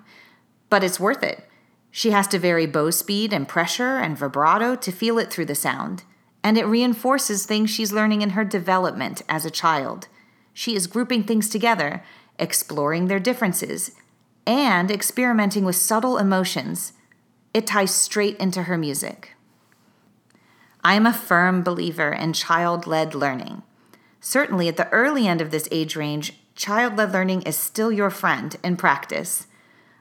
but 0.69 0.85
it's 0.85 1.01
worth 1.01 1.23
it. 1.23 1.45
She 1.91 2.11
has 2.11 2.29
to 2.29 2.39
vary 2.39 2.67
bow 2.67 2.91
speed 2.91 3.33
and 3.33 3.49
pressure 3.49 3.99
and 3.99 4.19
vibrato 4.19 4.77
to 4.77 4.93
feel 4.93 5.19
it 5.19 5.31
through 5.31 5.47
the 5.47 5.55
sound, 5.55 6.05
and 6.45 6.59
it 6.59 6.67
reinforces 6.67 7.47
things 7.47 7.71
she's 7.71 7.93
learning 7.93 8.23
in 8.23 8.31
her 8.31 8.45
development 8.45 9.23
as 9.29 9.45
a 9.45 9.51
child. 9.51 10.09
She 10.53 10.77
is 10.77 10.87
grouping 10.87 11.25
things 11.25 11.49
together, 11.49 12.05
exploring 12.39 13.07
their 13.07 13.21
differences, 13.21 13.93
and 14.47 14.91
experimenting 14.91 15.65
with 15.65 15.77
subtle 15.77 16.19
emotions 16.19 16.93
it 17.59 17.67
ties 17.67 17.93
straight 17.93 18.37
into 18.37 18.63
her 18.63 18.79
music. 18.79 19.35
I 20.85 20.95
am 20.95 21.07
a 21.07 21.13
firm 21.13 21.65
believer 21.65 22.13
in 22.13 22.33
child 22.33 22.87
led 22.87 23.17
learning. 23.17 23.65
Certainly, 24.21 24.69
at 24.69 24.77
the 24.77 24.89
early 24.91 25.27
end 25.27 25.41
of 25.41 25.51
this 25.51 25.69
age 25.73 25.97
range, 25.97 26.35
child 26.55 26.97
led 26.97 27.13
learning 27.13 27.43
is 27.43 27.57
still 27.57 27.91
your 27.91 28.11
friend 28.11 28.57
in 28.63 28.77
practice. 28.77 29.49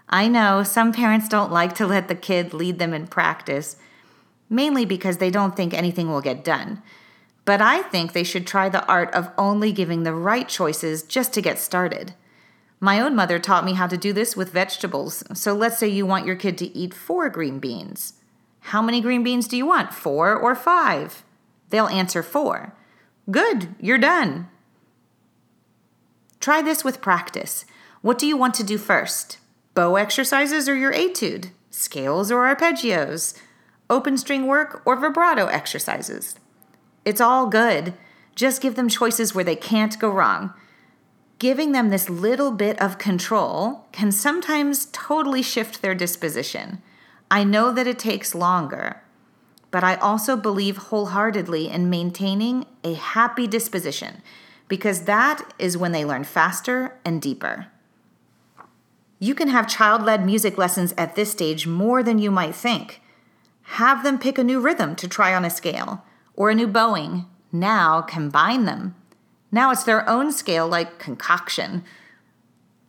I 0.07 0.27
know 0.27 0.61
some 0.61 0.93
parents 0.93 1.27
don't 1.27 1.51
like 1.51 1.73
to 1.75 1.87
let 1.87 2.07
the 2.07 2.15
kid 2.15 2.53
lead 2.53 2.77
them 2.77 2.93
in 2.93 3.07
practice, 3.07 3.75
mainly 4.51 4.85
because 4.85 5.17
they 5.17 5.31
don't 5.31 5.55
think 5.55 5.73
anything 5.73 6.09
will 6.09 6.21
get 6.21 6.43
done. 6.43 6.83
But 7.43 7.59
I 7.59 7.81
think 7.81 8.13
they 8.13 8.23
should 8.23 8.45
try 8.45 8.69
the 8.69 8.85
art 8.85 9.11
of 9.15 9.31
only 9.35 9.71
giving 9.71 10.03
the 10.03 10.13
right 10.13 10.47
choices 10.47 11.01
just 11.01 11.33
to 11.33 11.41
get 11.41 11.57
started. 11.57 12.13
My 12.79 12.99
own 12.99 13.15
mother 13.15 13.39
taught 13.39 13.65
me 13.65 13.73
how 13.73 13.87
to 13.87 13.97
do 13.97 14.13
this 14.13 14.35
with 14.35 14.51
vegetables. 14.51 15.23
So 15.33 15.53
let's 15.53 15.79
say 15.79 15.87
you 15.87 16.05
want 16.05 16.27
your 16.27 16.35
kid 16.35 16.57
to 16.59 16.77
eat 16.77 16.93
four 16.93 17.29
green 17.29 17.59
beans. 17.59 18.13
How 18.59 18.81
many 18.81 19.01
green 19.01 19.23
beans 19.23 19.47
do 19.47 19.57
you 19.57 19.65
want? 19.65 19.93
Four 19.93 20.35
or 20.35 20.53
five? 20.53 21.23
They'll 21.69 21.87
answer 21.87 22.21
four. 22.21 22.75
Good, 23.31 23.75
you're 23.79 23.97
done. 23.97 24.47
Try 26.39 26.61
this 26.61 26.83
with 26.83 27.01
practice. 27.01 27.65
What 28.01 28.19
do 28.19 28.27
you 28.27 28.37
want 28.37 28.53
to 28.55 28.63
do 28.63 28.77
first? 28.77 29.39
Bow 29.73 29.95
exercises 29.95 30.69
or 30.69 30.75
your 30.75 30.93
etude? 30.93 31.49
Scales 31.71 32.31
or 32.31 32.43
arpeggios? 32.43 33.37
Open 33.89 34.17
string 34.17 34.45
work 34.47 34.81
or 34.85 34.95
vibrato 34.95 35.47
exercises? 35.47 36.35
It's 37.05 37.21
all 37.21 37.47
good. 37.47 37.95
Just 38.35 38.61
give 38.61 38.75
them 38.75 38.87
choices 38.87 39.33
where 39.33 39.43
they 39.43 39.55
can't 39.55 39.97
go 39.97 40.09
wrong 40.09 40.53
giving 41.39 41.71
them 41.71 41.89
this 41.89 42.09
little 42.09 42.51
bit 42.51 42.79
of 42.81 42.97
control 42.97 43.85
can 43.91 44.11
sometimes 44.11 44.87
totally 44.91 45.41
shift 45.41 45.81
their 45.81 45.93
disposition. 45.93 46.81
I 47.29 47.43
know 47.43 47.71
that 47.71 47.87
it 47.87 47.99
takes 47.99 48.33
longer, 48.33 49.01
but 49.69 49.83
I 49.83 49.95
also 49.95 50.35
believe 50.35 50.77
wholeheartedly 50.77 51.69
in 51.69 51.89
maintaining 51.89 52.65
a 52.83 52.93
happy 52.93 53.47
disposition 53.47 54.21
because 54.67 55.01
that 55.03 55.53
is 55.59 55.77
when 55.77 55.91
they 55.91 56.05
learn 56.05 56.23
faster 56.23 56.97
and 57.05 57.21
deeper. 57.21 57.67
You 59.19 59.33
can 59.33 59.47
have 59.49 59.67
child 59.67 60.03
led 60.03 60.25
music 60.25 60.57
lessons 60.57 60.93
at 60.97 61.15
this 61.15 61.31
stage 61.31 61.67
more 61.67 62.03
than 62.03 62.19
you 62.19 62.31
might 62.31 62.55
think. 62.55 63.01
Have 63.63 64.03
them 64.03 64.19
pick 64.19 64.37
a 64.37 64.43
new 64.43 64.59
rhythm 64.59 64.95
to 64.95 65.07
try 65.07 65.33
on 65.33 65.45
a 65.45 65.49
scale 65.49 66.03
or 66.35 66.49
a 66.49 66.55
new 66.55 66.67
bowing. 66.67 67.25
Now 67.51 68.01
combine 68.01 68.65
them 68.65 68.95
now 69.51 69.71
it's 69.71 69.83
their 69.83 70.07
own 70.09 70.31
scale, 70.31 70.67
like 70.67 70.99
concoction. 70.99 71.83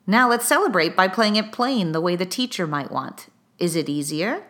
Now 0.07 0.29
let's 0.29 0.47
celebrate 0.47 0.97
by 0.97 1.09
playing 1.09 1.37
it 1.37 1.53
plain 1.53 1.93
the 1.93 2.01
way 2.01 2.17
the 2.17 2.27
teacher 2.27 2.67
might 2.67 2.91
want. 2.91 3.29
Is 3.59 3.77
it 3.77 3.89
easier? 3.89 4.45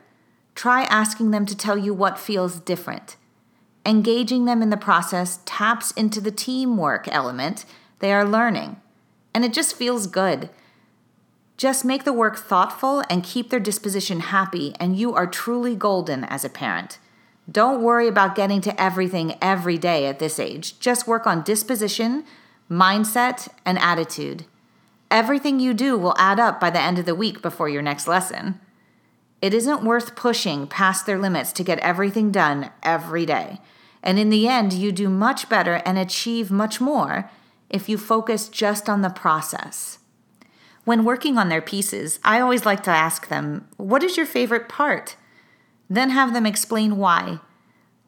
Try 0.54 0.82
asking 0.84 1.30
them 1.30 1.46
to 1.46 1.56
tell 1.56 1.78
you 1.78 1.94
what 1.94 2.18
feels 2.18 2.60
different. 2.60 3.16
Engaging 3.84 4.44
them 4.44 4.62
in 4.62 4.70
the 4.70 4.76
process 4.76 5.40
taps 5.44 5.92
into 5.92 6.20
the 6.20 6.30
teamwork 6.30 7.08
element 7.08 7.64
they 8.00 8.12
are 8.12 8.24
learning, 8.24 8.80
and 9.34 9.44
it 9.44 9.52
just 9.52 9.74
feels 9.74 10.06
good. 10.06 10.50
Just 11.56 11.84
make 11.84 12.04
the 12.04 12.12
work 12.12 12.36
thoughtful 12.36 13.02
and 13.10 13.24
keep 13.24 13.50
their 13.50 13.58
disposition 13.58 14.20
happy, 14.20 14.74
and 14.78 14.96
you 14.96 15.14
are 15.14 15.26
truly 15.26 15.74
golden 15.74 16.22
as 16.24 16.44
a 16.44 16.48
parent. 16.48 16.98
Don't 17.50 17.82
worry 17.82 18.08
about 18.08 18.34
getting 18.34 18.60
to 18.62 18.80
everything 18.80 19.36
every 19.40 19.78
day 19.78 20.06
at 20.06 20.18
this 20.18 20.38
age. 20.38 20.78
Just 20.78 21.06
work 21.06 21.26
on 21.26 21.42
disposition, 21.42 22.24
mindset, 22.70 23.48
and 23.64 23.78
attitude. 23.78 24.44
Everything 25.10 25.58
you 25.58 25.72
do 25.72 25.96
will 25.96 26.14
add 26.18 26.38
up 26.38 26.60
by 26.60 26.68
the 26.68 26.80
end 26.80 26.98
of 26.98 27.06
the 27.06 27.14
week 27.14 27.40
before 27.40 27.68
your 27.68 27.80
next 27.80 28.06
lesson. 28.06 28.60
It 29.40 29.54
isn't 29.54 29.84
worth 29.84 30.16
pushing 30.16 30.66
past 30.66 31.06
their 31.06 31.18
limits 31.18 31.52
to 31.52 31.64
get 31.64 31.78
everything 31.78 32.30
done 32.30 32.70
every 32.82 33.24
day. 33.24 33.60
And 34.02 34.18
in 34.18 34.28
the 34.28 34.46
end, 34.46 34.74
you 34.74 34.92
do 34.92 35.08
much 35.08 35.48
better 35.48 35.80
and 35.86 35.98
achieve 35.98 36.50
much 36.50 36.80
more 36.80 37.30
if 37.70 37.88
you 37.88 37.96
focus 37.96 38.48
just 38.48 38.88
on 38.88 39.00
the 39.00 39.10
process. 39.10 39.98
When 40.84 41.04
working 41.04 41.38
on 41.38 41.48
their 41.48 41.62
pieces, 41.62 42.18
I 42.24 42.40
always 42.40 42.66
like 42.66 42.82
to 42.84 42.90
ask 42.90 43.28
them, 43.28 43.68
What 43.76 44.02
is 44.02 44.16
your 44.16 44.26
favorite 44.26 44.68
part? 44.68 45.16
Then 45.88 46.10
have 46.10 46.32
them 46.32 46.46
explain 46.46 46.96
why. 46.96 47.40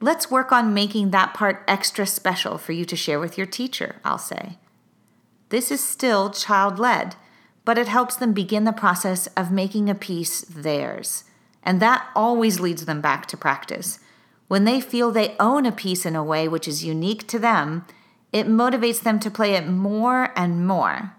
Let's 0.01 0.31
work 0.31 0.53
on 0.53 0.75
making 0.75 1.11
that 1.11 1.35
part 1.35 1.62
extra 1.69 2.07
special 2.07 2.59
for 2.59 2.73
you 2.73 2.85
to 2.87 2.97
share 2.97 3.21
with 3.21 3.37
your 3.37 3.47
teacher, 3.47 3.97
I'll 4.05 4.19
say. 4.19 4.59
This 5.51 5.71
is 5.71 5.83
still 5.83 6.31
child 6.31 6.79
led, 6.79 7.16
but 7.64 7.79
it 7.79 7.88
helps 7.88 8.16
them 8.16 8.33
begin 8.33 8.64
the 8.64 8.73
process 8.73 9.27
of 9.29 9.51
making 9.51 9.88
a 9.88 9.95
piece 9.95 10.43
theirs. 10.43 11.25
And 11.62 11.81
that 11.81 12.07
always 12.16 12.61
leads 12.61 12.87
them 12.87 13.01
back 13.01 13.27
to 13.27 13.37
practice. 13.37 13.99
When 14.49 14.64
they 14.64 14.81
feel 14.81 15.11
they 15.11 15.37
own 15.38 15.66
a 15.66 15.73
piece 15.73 16.07
in 16.07 16.16
a 16.16 16.25
way 16.25 16.49
which 16.49 16.66
is 16.66 16.85
unique 16.85 17.29
to 17.29 17.38
them, 17.38 17.85
it 18.33 18.47
motivates 18.47 19.01
them 19.03 19.21
to 19.21 19.31
play 19.31 19.55
it 19.55 19.66
more 19.66 20.33
and 20.37 20.66
more. 20.66 21.14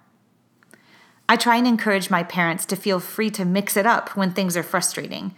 I 1.29 1.35
try 1.35 1.57
and 1.57 1.67
encourage 1.67 2.09
my 2.09 2.23
parents 2.23 2.65
to 2.65 2.75
feel 2.75 2.99
free 2.99 3.29
to 3.31 3.45
mix 3.45 3.77
it 3.77 3.85
up 3.85 4.17
when 4.17 4.31
things 4.31 4.57
are 4.57 4.63
frustrating 4.63 5.35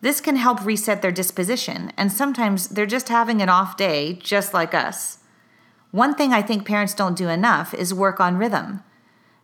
this 0.00 0.20
can 0.20 0.36
help 0.36 0.64
reset 0.64 1.02
their 1.02 1.10
disposition, 1.10 1.92
and 1.96 2.12
sometimes 2.12 2.68
they're 2.68 2.86
just 2.86 3.08
having 3.08 3.42
an 3.42 3.48
off 3.48 3.76
day, 3.76 4.14
just 4.14 4.54
like 4.54 4.74
us. 4.74 5.18
One 5.90 6.14
thing 6.14 6.32
I 6.32 6.42
think 6.42 6.66
parents 6.66 6.94
don't 6.94 7.16
do 7.16 7.28
enough 7.28 7.74
is 7.74 7.94
work 7.94 8.20
on 8.20 8.36
rhythm. 8.36 8.82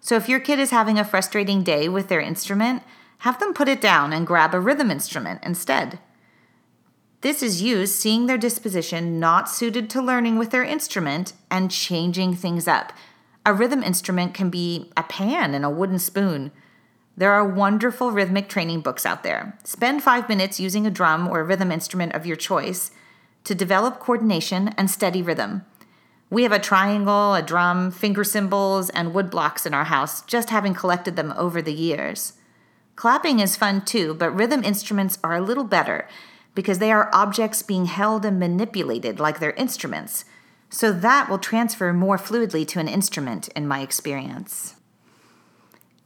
So 0.01 0.17
if 0.17 0.29
your 0.29 0.41
kid 0.41 0.59
is 0.59 0.71
having 0.71 0.99
a 0.99 1.05
frustrating 1.05 1.63
day 1.63 1.89
with 1.89 2.09
their 2.09 2.21
instrument, 2.21 2.83
have 3.19 3.41
them 3.41 3.55
put 3.55 3.69
it 3.69 3.81
down 3.81 4.13
and 4.13 4.27
grab 4.27 4.55
a 4.55 4.61
rhythm 4.61 4.91
instrument 4.91 5.41
instead. 5.43 5.99
This 7.23 7.43
is 7.43 7.63
used 7.63 7.95
seeing 7.95 8.27
their 8.27 8.37
disposition 8.37 9.19
not 9.19 9.49
suited 9.49 9.89
to 9.91 10.03
learning 10.03 10.37
with 10.37 10.51
their 10.51 10.63
instrument 10.63 11.33
and 11.51 11.71
changing 11.71 12.37
things 12.37 12.69
up. 12.69 12.93
A 13.47 13.55
rhythm 13.55 13.83
instrument 13.83 14.35
can 14.35 14.51
be 14.51 14.93
a 14.95 15.03
pan 15.05 15.55
and 15.55 15.65
a 15.65 15.71
wooden 15.71 15.99
spoon. 15.99 16.53
There 17.17 17.33
are 17.33 17.47
wonderful 17.47 18.11
rhythmic 18.11 18.49
training 18.49 18.81
books 18.81 19.07
out 19.07 19.23
there. 19.23 19.57
Spend 19.63 20.03
five 20.03 20.29
minutes 20.29 20.59
using 20.59 20.87
a 20.87 20.91
drum 20.91 21.29
or 21.29 21.41
a 21.41 21.45
rhythm 21.45 21.71
instrument 21.71 22.13
of 22.13 22.27
your 22.27 22.37
choice 22.37 22.91
to 23.45 23.55
develop 23.55 24.01
coordination 24.01 24.69
and 24.77 24.91
steady 24.91 25.23
rhythm. 25.23 25.65
We 26.31 26.43
have 26.43 26.53
a 26.53 26.59
triangle, 26.59 27.35
a 27.35 27.43
drum, 27.43 27.93
finger 27.93 28.25
cymbals, 28.25 28.91
and 28.91 29.15
wood 29.15 29.31
blocks 29.31 29.67
in 29.67 29.75
our 29.75 29.85
house, 29.85 30.23
just 30.23 30.51
having 30.51 30.75
collected 30.75 31.15
them 31.15 31.33
over 31.37 31.63
the 31.63 31.73
years. 31.73 32.33
Clapping 32.97 33.39
is 33.39 33.57
fun 33.57 33.85
too, 33.85 34.15
but 34.15 34.31
rhythm 34.31 34.65
instruments 34.65 35.19
are 35.23 35.35
a 35.35 35.41
little 35.41 35.65
better 35.65 36.09
because 36.55 36.79
they 36.79 36.91
are 36.91 37.11
objects 37.13 37.63
being 37.63 37.87
held 37.87 38.25
and 38.25 38.41
manipulated 38.41 39.21
like 39.21 39.39
they're 39.39 39.53
instruments. 39.53 40.25
So 40.71 40.93
that 40.93 41.29
will 41.29 41.39
transfer 41.39 41.93
more 41.93 42.17
fluidly 42.17 42.67
to 42.69 42.81
an 42.81 42.89
instrument, 42.89 43.49
in 43.49 43.69
my 43.69 43.81
experience. 43.81 44.75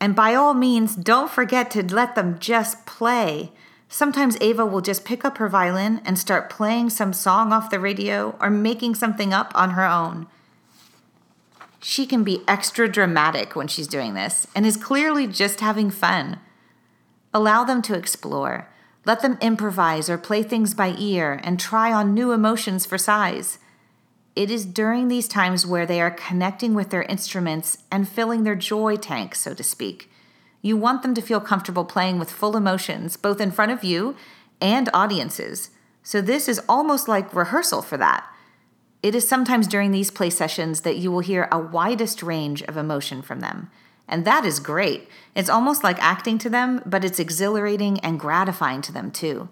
And 0.00 0.14
by 0.14 0.34
all 0.34 0.54
means, 0.54 0.94
don't 0.94 1.30
forget 1.30 1.70
to 1.72 1.82
let 1.82 2.14
them 2.14 2.38
just 2.38 2.86
play. 2.86 3.52
Sometimes 3.88 4.36
Ava 4.40 4.66
will 4.66 4.80
just 4.80 5.04
pick 5.04 5.24
up 5.24 5.38
her 5.38 5.48
violin 5.48 6.00
and 6.04 6.18
start 6.18 6.50
playing 6.50 6.90
some 6.90 7.12
song 7.12 7.52
off 7.52 7.70
the 7.70 7.80
radio 7.80 8.36
or 8.40 8.50
making 8.50 8.94
something 8.94 9.32
up 9.32 9.50
on 9.54 9.70
her 9.70 9.84
own. 9.84 10.26
She 11.80 12.06
can 12.06 12.22
be 12.22 12.42
extra 12.46 12.88
dramatic 12.88 13.56
when 13.56 13.68
she's 13.68 13.86
doing 13.86 14.14
this 14.14 14.46
and 14.54 14.66
is 14.66 14.76
clearly 14.76 15.26
just 15.26 15.60
having 15.60 15.90
fun. 15.90 16.38
Allow 17.32 17.64
them 17.64 17.82
to 17.82 17.94
explore. 17.94 18.68
Let 19.04 19.22
them 19.22 19.38
improvise 19.40 20.10
or 20.10 20.18
play 20.18 20.42
things 20.42 20.74
by 20.74 20.94
ear 20.98 21.40
and 21.42 21.58
try 21.58 21.92
on 21.92 22.14
new 22.14 22.32
emotions 22.32 22.84
for 22.84 22.98
size. 22.98 23.58
It 24.38 24.52
is 24.52 24.66
during 24.66 25.08
these 25.08 25.26
times 25.26 25.66
where 25.66 25.84
they 25.84 26.00
are 26.00 26.12
connecting 26.12 26.72
with 26.72 26.90
their 26.90 27.02
instruments 27.02 27.78
and 27.90 28.08
filling 28.08 28.44
their 28.44 28.54
joy 28.54 28.94
tank, 28.94 29.34
so 29.34 29.52
to 29.52 29.64
speak. 29.64 30.08
You 30.62 30.76
want 30.76 31.02
them 31.02 31.12
to 31.14 31.20
feel 31.20 31.40
comfortable 31.40 31.84
playing 31.84 32.20
with 32.20 32.30
full 32.30 32.56
emotions, 32.56 33.16
both 33.16 33.40
in 33.40 33.50
front 33.50 33.72
of 33.72 33.82
you 33.82 34.14
and 34.60 34.88
audiences. 34.94 35.70
So, 36.04 36.20
this 36.20 36.48
is 36.48 36.60
almost 36.68 37.08
like 37.08 37.34
rehearsal 37.34 37.82
for 37.82 37.96
that. 37.96 38.28
It 39.02 39.16
is 39.16 39.26
sometimes 39.26 39.66
during 39.66 39.90
these 39.90 40.12
play 40.12 40.30
sessions 40.30 40.82
that 40.82 40.98
you 40.98 41.10
will 41.10 41.18
hear 41.18 41.48
a 41.50 41.58
widest 41.58 42.22
range 42.22 42.62
of 42.62 42.76
emotion 42.76 43.22
from 43.22 43.40
them. 43.40 43.72
And 44.06 44.24
that 44.24 44.44
is 44.44 44.60
great. 44.60 45.08
It's 45.34 45.50
almost 45.50 45.82
like 45.82 46.00
acting 46.00 46.38
to 46.38 46.48
them, 46.48 46.80
but 46.86 47.04
it's 47.04 47.18
exhilarating 47.18 47.98
and 48.04 48.20
gratifying 48.20 48.82
to 48.82 48.92
them 48.92 49.10
too. 49.10 49.48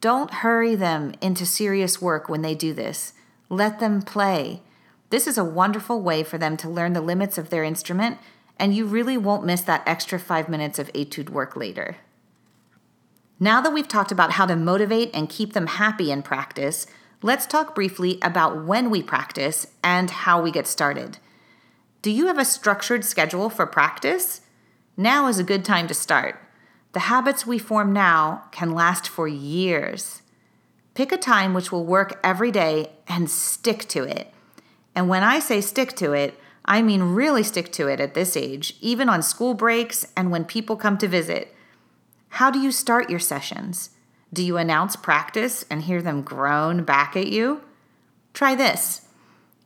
Don't 0.00 0.42
hurry 0.42 0.74
them 0.74 1.14
into 1.20 1.46
serious 1.46 2.02
work 2.02 2.28
when 2.28 2.42
they 2.42 2.56
do 2.56 2.74
this. 2.74 3.12
Let 3.48 3.78
them 3.78 4.02
play. 4.02 4.62
This 5.10 5.26
is 5.26 5.38
a 5.38 5.44
wonderful 5.44 6.02
way 6.02 6.22
for 6.22 6.36
them 6.36 6.56
to 6.58 6.68
learn 6.68 6.92
the 6.92 7.00
limits 7.00 7.38
of 7.38 7.50
their 7.50 7.64
instrument, 7.64 8.18
and 8.58 8.74
you 8.74 8.84
really 8.84 9.16
won't 9.16 9.46
miss 9.46 9.62
that 9.62 9.82
extra 9.86 10.18
five 10.18 10.48
minutes 10.48 10.78
of 10.78 10.90
etude 10.94 11.30
work 11.30 11.56
later. 11.56 11.96
Now 13.40 13.60
that 13.60 13.72
we've 13.72 13.88
talked 13.88 14.12
about 14.12 14.32
how 14.32 14.46
to 14.46 14.56
motivate 14.56 15.10
and 15.14 15.28
keep 15.28 15.52
them 15.52 15.68
happy 15.68 16.10
in 16.10 16.22
practice, 16.22 16.86
let's 17.22 17.46
talk 17.46 17.74
briefly 17.74 18.18
about 18.20 18.64
when 18.64 18.90
we 18.90 19.02
practice 19.02 19.68
and 19.82 20.10
how 20.10 20.42
we 20.42 20.50
get 20.50 20.66
started. 20.66 21.18
Do 22.02 22.10
you 22.10 22.26
have 22.26 22.38
a 22.38 22.44
structured 22.44 23.04
schedule 23.04 23.48
for 23.48 23.66
practice? 23.66 24.42
Now 24.96 25.28
is 25.28 25.38
a 25.38 25.44
good 25.44 25.64
time 25.64 25.86
to 25.86 25.94
start. 25.94 26.40
The 26.92 27.00
habits 27.00 27.46
we 27.46 27.58
form 27.58 27.92
now 27.92 28.44
can 28.50 28.72
last 28.72 29.08
for 29.08 29.28
years. 29.28 30.17
Pick 30.98 31.12
a 31.12 31.16
time 31.16 31.54
which 31.54 31.70
will 31.70 31.84
work 31.84 32.18
every 32.24 32.50
day 32.50 32.90
and 33.06 33.30
stick 33.30 33.86
to 33.90 34.02
it. 34.02 34.34
And 34.96 35.08
when 35.08 35.22
I 35.22 35.38
say 35.38 35.60
stick 35.60 35.94
to 35.98 36.12
it, 36.12 36.36
I 36.64 36.82
mean 36.82 37.14
really 37.14 37.44
stick 37.44 37.70
to 37.74 37.86
it 37.86 38.00
at 38.00 38.14
this 38.14 38.36
age, 38.36 38.74
even 38.80 39.08
on 39.08 39.22
school 39.22 39.54
breaks 39.54 40.04
and 40.16 40.32
when 40.32 40.44
people 40.44 40.74
come 40.74 40.98
to 40.98 41.06
visit. 41.06 41.54
How 42.30 42.50
do 42.50 42.58
you 42.58 42.72
start 42.72 43.10
your 43.10 43.20
sessions? 43.20 43.90
Do 44.32 44.42
you 44.42 44.56
announce 44.56 44.96
practice 44.96 45.64
and 45.70 45.82
hear 45.82 46.02
them 46.02 46.22
groan 46.22 46.82
back 46.82 47.16
at 47.16 47.28
you? 47.28 47.62
Try 48.34 48.56
this. 48.56 49.02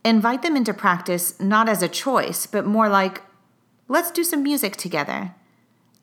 Invite 0.04 0.42
them 0.42 0.54
into 0.54 0.74
practice 0.74 1.40
not 1.40 1.66
as 1.66 1.82
a 1.82 1.88
choice, 1.88 2.44
but 2.44 2.66
more 2.66 2.90
like, 2.90 3.22
let's 3.88 4.10
do 4.10 4.22
some 4.22 4.42
music 4.42 4.76
together. 4.76 5.34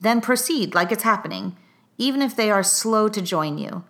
Then 0.00 0.22
proceed 0.22 0.74
like 0.74 0.90
it's 0.90 1.04
happening, 1.04 1.56
even 1.98 2.20
if 2.20 2.34
they 2.34 2.50
are 2.50 2.64
slow 2.64 3.08
to 3.08 3.22
join 3.22 3.58
you. 3.58 3.84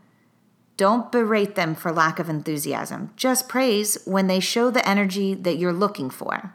Don't 0.81 1.13
berate 1.13 1.57
them 1.57 1.75
for 1.75 1.93
lack 1.93 2.19
of 2.19 2.31
enthusiasm. 2.31 3.11
Just 3.15 3.51
praise 3.51 3.99
when 4.07 4.29
they 4.29 4.41
show 4.41 4.71
the 4.71 4.89
energy 4.89 5.35
that 5.35 5.59
you're 5.59 5.75
looking 5.75 6.09
for. 6.09 6.55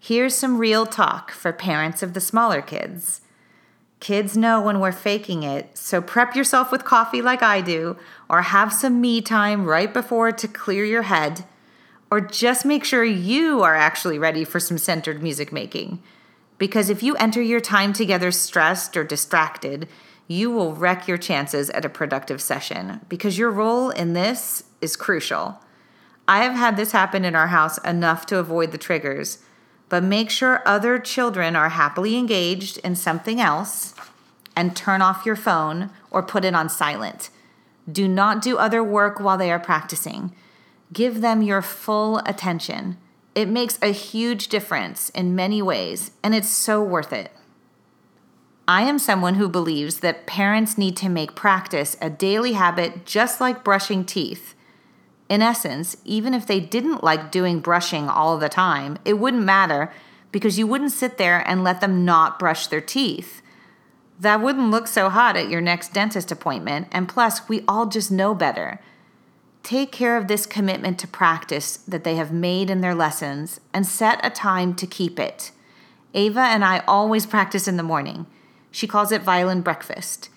Here's 0.00 0.34
some 0.34 0.56
real 0.56 0.86
talk 0.86 1.30
for 1.30 1.52
parents 1.52 2.02
of 2.02 2.14
the 2.14 2.22
smaller 2.22 2.62
kids. 2.62 3.20
Kids 4.00 4.34
know 4.34 4.62
when 4.62 4.80
we're 4.80 4.92
faking 4.92 5.42
it, 5.42 5.76
so 5.76 6.00
prep 6.00 6.34
yourself 6.34 6.72
with 6.72 6.86
coffee 6.86 7.20
like 7.20 7.42
I 7.42 7.60
do, 7.60 7.98
or 8.30 8.40
have 8.40 8.72
some 8.72 8.98
me 8.98 9.20
time 9.20 9.66
right 9.66 9.92
before 9.92 10.32
to 10.32 10.48
clear 10.48 10.86
your 10.86 11.02
head 11.02 11.44
or 12.10 12.22
just 12.22 12.64
make 12.64 12.82
sure 12.82 13.04
you 13.04 13.60
are 13.60 13.74
actually 13.74 14.18
ready 14.18 14.42
for 14.42 14.58
some 14.58 14.78
centered 14.78 15.22
music 15.22 15.52
making. 15.52 16.02
Because 16.56 16.88
if 16.88 17.02
you 17.02 17.14
enter 17.16 17.42
your 17.42 17.60
time 17.60 17.92
together 17.92 18.30
stressed 18.30 18.96
or 18.96 19.04
distracted, 19.04 19.86
you 20.28 20.50
will 20.50 20.74
wreck 20.74 21.08
your 21.08 21.16
chances 21.16 21.70
at 21.70 21.86
a 21.86 21.88
productive 21.88 22.40
session 22.40 23.00
because 23.08 23.38
your 23.38 23.50
role 23.50 23.88
in 23.88 24.12
this 24.12 24.64
is 24.80 24.94
crucial. 24.94 25.60
I 26.28 26.44
have 26.44 26.52
had 26.52 26.76
this 26.76 26.92
happen 26.92 27.24
in 27.24 27.34
our 27.34 27.46
house 27.46 27.78
enough 27.78 28.26
to 28.26 28.38
avoid 28.38 28.70
the 28.70 28.78
triggers, 28.78 29.38
but 29.88 30.04
make 30.04 30.28
sure 30.28 30.62
other 30.66 30.98
children 30.98 31.56
are 31.56 31.70
happily 31.70 32.16
engaged 32.16 32.76
in 32.78 32.94
something 32.94 33.40
else 33.40 33.94
and 34.54 34.76
turn 34.76 35.00
off 35.00 35.24
your 35.24 35.36
phone 35.36 35.90
or 36.10 36.22
put 36.22 36.44
it 36.44 36.54
on 36.54 36.68
silent. 36.68 37.30
Do 37.90 38.06
not 38.06 38.42
do 38.42 38.58
other 38.58 38.84
work 38.84 39.18
while 39.18 39.38
they 39.38 39.50
are 39.50 39.58
practicing. 39.58 40.34
Give 40.92 41.22
them 41.22 41.40
your 41.40 41.62
full 41.62 42.18
attention. 42.26 42.98
It 43.34 43.48
makes 43.48 43.78
a 43.80 43.92
huge 43.92 44.48
difference 44.48 45.08
in 45.10 45.34
many 45.34 45.62
ways, 45.62 46.10
and 46.22 46.34
it's 46.34 46.50
so 46.50 46.82
worth 46.82 47.14
it. 47.14 47.32
I 48.68 48.82
am 48.82 48.98
someone 48.98 49.36
who 49.36 49.48
believes 49.48 50.00
that 50.00 50.26
parents 50.26 50.76
need 50.76 50.94
to 50.98 51.08
make 51.08 51.34
practice 51.34 51.96
a 52.02 52.10
daily 52.10 52.52
habit 52.52 53.06
just 53.06 53.40
like 53.40 53.64
brushing 53.64 54.04
teeth. 54.04 54.54
In 55.30 55.40
essence, 55.40 55.96
even 56.04 56.34
if 56.34 56.46
they 56.46 56.60
didn't 56.60 57.02
like 57.02 57.30
doing 57.30 57.60
brushing 57.60 58.10
all 58.10 58.36
the 58.36 58.50
time, 58.50 58.98
it 59.06 59.14
wouldn't 59.14 59.42
matter 59.42 59.90
because 60.32 60.58
you 60.58 60.66
wouldn't 60.66 60.92
sit 60.92 61.16
there 61.16 61.42
and 61.48 61.64
let 61.64 61.80
them 61.80 62.04
not 62.04 62.38
brush 62.38 62.66
their 62.66 62.82
teeth. 62.82 63.40
That 64.20 64.42
wouldn't 64.42 64.70
look 64.70 64.86
so 64.86 65.08
hot 65.08 65.34
at 65.34 65.48
your 65.48 65.62
next 65.62 65.94
dentist 65.94 66.30
appointment, 66.30 66.88
and 66.92 67.08
plus, 67.08 67.48
we 67.48 67.64
all 67.66 67.86
just 67.86 68.10
know 68.10 68.34
better. 68.34 68.80
Take 69.62 69.92
care 69.92 70.18
of 70.18 70.28
this 70.28 70.44
commitment 70.44 70.98
to 70.98 71.08
practice 71.08 71.78
that 71.88 72.04
they 72.04 72.16
have 72.16 72.32
made 72.32 72.68
in 72.68 72.82
their 72.82 72.94
lessons 72.94 73.60
and 73.72 73.86
set 73.86 74.20
a 74.22 74.28
time 74.28 74.74
to 74.74 74.86
keep 74.86 75.18
it. 75.18 75.52
Ava 76.12 76.40
and 76.40 76.62
I 76.62 76.82
always 76.86 77.24
practice 77.24 77.66
in 77.66 77.78
the 77.78 77.82
morning. 77.82 78.26
She 78.70 78.86
calls 78.86 79.12
it 79.12 79.22
violin 79.22 79.62
breakfast. 79.62 80.28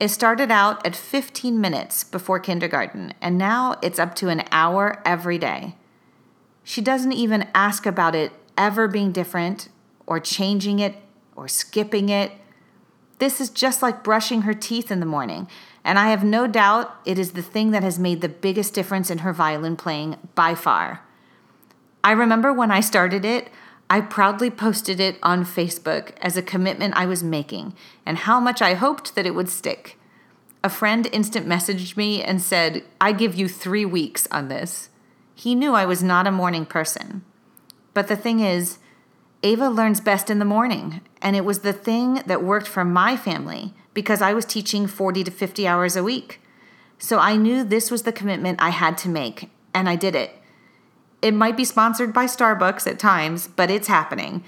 It 0.00 0.08
started 0.08 0.50
out 0.50 0.84
at 0.86 0.96
15 0.96 1.60
minutes 1.60 2.04
before 2.04 2.40
kindergarten, 2.40 3.14
and 3.20 3.38
now 3.38 3.76
it's 3.82 3.98
up 3.98 4.14
to 4.16 4.28
an 4.28 4.42
hour 4.50 5.00
every 5.04 5.38
day. 5.38 5.76
She 6.64 6.80
doesn't 6.80 7.12
even 7.12 7.48
ask 7.54 7.86
about 7.86 8.14
it 8.14 8.32
ever 8.56 8.88
being 8.88 9.12
different, 9.12 9.68
or 10.06 10.18
changing 10.18 10.78
it, 10.78 10.96
or 11.36 11.48
skipping 11.48 12.08
it. 12.08 12.32
This 13.18 13.40
is 13.40 13.50
just 13.50 13.82
like 13.82 14.02
brushing 14.02 14.42
her 14.42 14.54
teeth 14.54 14.90
in 14.90 15.00
the 15.00 15.06
morning, 15.06 15.48
and 15.84 15.98
I 15.98 16.08
have 16.08 16.24
no 16.24 16.46
doubt 16.46 16.94
it 17.04 17.18
is 17.18 17.32
the 17.32 17.42
thing 17.42 17.70
that 17.70 17.82
has 17.82 17.98
made 17.98 18.20
the 18.20 18.28
biggest 18.28 18.74
difference 18.74 19.10
in 19.10 19.18
her 19.18 19.32
violin 19.32 19.76
playing 19.76 20.16
by 20.34 20.54
far. 20.54 21.02
I 22.02 22.12
remember 22.12 22.52
when 22.52 22.70
I 22.70 22.80
started 22.80 23.24
it, 23.24 23.48
I 23.90 24.00
proudly 24.00 24.50
posted 24.50 24.98
it 25.00 25.18
on 25.22 25.44
Facebook 25.44 26.12
as 26.20 26.36
a 26.36 26.42
commitment 26.42 26.96
I 26.96 27.06
was 27.06 27.22
making 27.22 27.74
and 28.06 28.18
how 28.18 28.40
much 28.40 28.62
I 28.62 28.74
hoped 28.74 29.14
that 29.14 29.26
it 29.26 29.34
would 29.34 29.48
stick. 29.48 29.98
A 30.62 30.70
friend 30.70 31.06
instant 31.12 31.46
messaged 31.46 31.96
me 31.96 32.22
and 32.22 32.40
said, 32.40 32.84
I 33.00 33.12
give 33.12 33.34
you 33.34 33.48
three 33.48 33.84
weeks 33.84 34.26
on 34.30 34.48
this. 34.48 34.88
He 35.34 35.54
knew 35.54 35.74
I 35.74 35.84
was 35.84 36.02
not 36.02 36.26
a 36.26 36.32
morning 36.32 36.64
person. 36.64 37.22
But 37.92 38.08
the 38.08 38.16
thing 38.16 38.40
is, 38.40 38.78
Ava 39.42 39.68
learns 39.68 40.00
best 40.00 40.30
in 40.30 40.38
the 40.38 40.46
morning, 40.46 41.02
and 41.20 41.36
it 41.36 41.44
was 41.44 41.58
the 41.58 41.74
thing 41.74 42.22
that 42.26 42.42
worked 42.42 42.66
for 42.66 42.82
my 42.82 43.14
family 43.14 43.74
because 43.92 44.22
I 44.22 44.32
was 44.32 44.46
teaching 44.46 44.86
40 44.86 45.24
to 45.24 45.30
50 45.30 45.68
hours 45.68 45.96
a 45.96 46.02
week. 46.02 46.40
So 46.98 47.18
I 47.18 47.36
knew 47.36 47.62
this 47.62 47.90
was 47.90 48.04
the 48.04 48.12
commitment 48.12 48.62
I 48.62 48.70
had 48.70 48.96
to 48.98 49.10
make, 49.10 49.50
and 49.74 49.86
I 49.86 49.96
did 49.96 50.14
it. 50.14 50.30
It 51.24 51.32
might 51.32 51.56
be 51.56 51.64
sponsored 51.64 52.12
by 52.12 52.26
Starbucks 52.26 52.86
at 52.86 52.98
times, 52.98 53.48
but 53.48 53.70
it's 53.70 53.88
happening. 53.88 54.44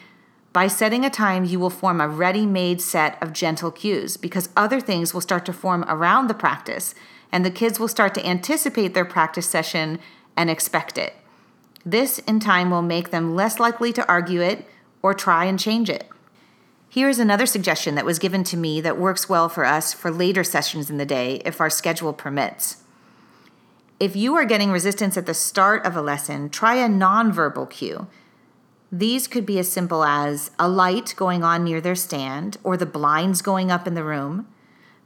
By 0.52 0.66
setting 0.66 1.06
a 1.06 1.10
time, 1.10 1.46
you 1.46 1.58
will 1.58 1.70
form 1.70 2.02
a 2.02 2.06
ready 2.06 2.44
made 2.44 2.82
set 2.82 3.16
of 3.22 3.32
gentle 3.32 3.70
cues 3.70 4.18
because 4.18 4.50
other 4.54 4.78
things 4.78 5.14
will 5.14 5.22
start 5.22 5.46
to 5.46 5.54
form 5.54 5.86
around 5.88 6.26
the 6.26 6.34
practice, 6.34 6.94
and 7.32 7.46
the 7.46 7.50
kids 7.50 7.80
will 7.80 7.88
start 7.88 8.12
to 8.16 8.26
anticipate 8.26 8.92
their 8.92 9.06
practice 9.06 9.48
session 9.48 9.98
and 10.36 10.50
expect 10.50 10.98
it. 10.98 11.14
This, 11.82 12.18
in 12.18 12.40
time, 12.40 12.68
will 12.68 12.82
make 12.82 13.08
them 13.10 13.34
less 13.34 13.58
likely 13.58 13.90
to 13.94 14.06
argue 14.06 14.42
it 14.42 14.68
or 15.00 15.14
try 15.14 15.46
and 15.46 15.58
change 15.58 15.88
it. 15.88 16.06
Here 16.90 17.08
is 17.08 17.18
another 17.18 17.46
suggestion 17.46 17.94
that 17.94 18.04
was 18.04 18.18
given 18.18 18.44
to 18.44 18.56
me 18.58 18.82
that 18.82 18.98
works 18.98 19.30
well 19.30 19.48
for 19.48 19.64
us 19.64 19.94
for 19.94 20.10
later 20.10 20.44
sessions 20.44 20.90
in 20.90 20.98
the 20.98 21.06
day 21.06 21.40
if 21.46 21.58
our 21.58 21.70
schedule 21.70 22.12
permits. 22.12 22.82
If 23.98 24.14
you 24.14 24.34
are 24.34 24.44
getting 24.44 24.70
resistance 24.70 25.16
at 25.16 25.24
the 25.24 25.32
start 25.32 25.86
of 25.86 25.96
a 25.96 26.02
lesson, 26.02 26.50
try 26.50 26.74
a 26.74 26.88
nonverbal 26.88 27.70
cue. 27.70 28.08
These 28.92 29.26
could 29.26 29.46
be 29.46 29.58
as 29.58 29.72
simple 29.72 30.04
as 30.04 30.50
a 30.58 30.68
light 30.68 31.14
going 31.16 31.42
on 31.42 31.64
near 31.64 31.80
their 31.80 31.94
stand 31.94 32.58
or 32.62 32.76
the 32.76 32.84
blinds 32.84 33.40
going 33.40 33.70
up 33.70 33.86
in 33.86 33.94
the 33.94 34.04
room, 34.04 34.46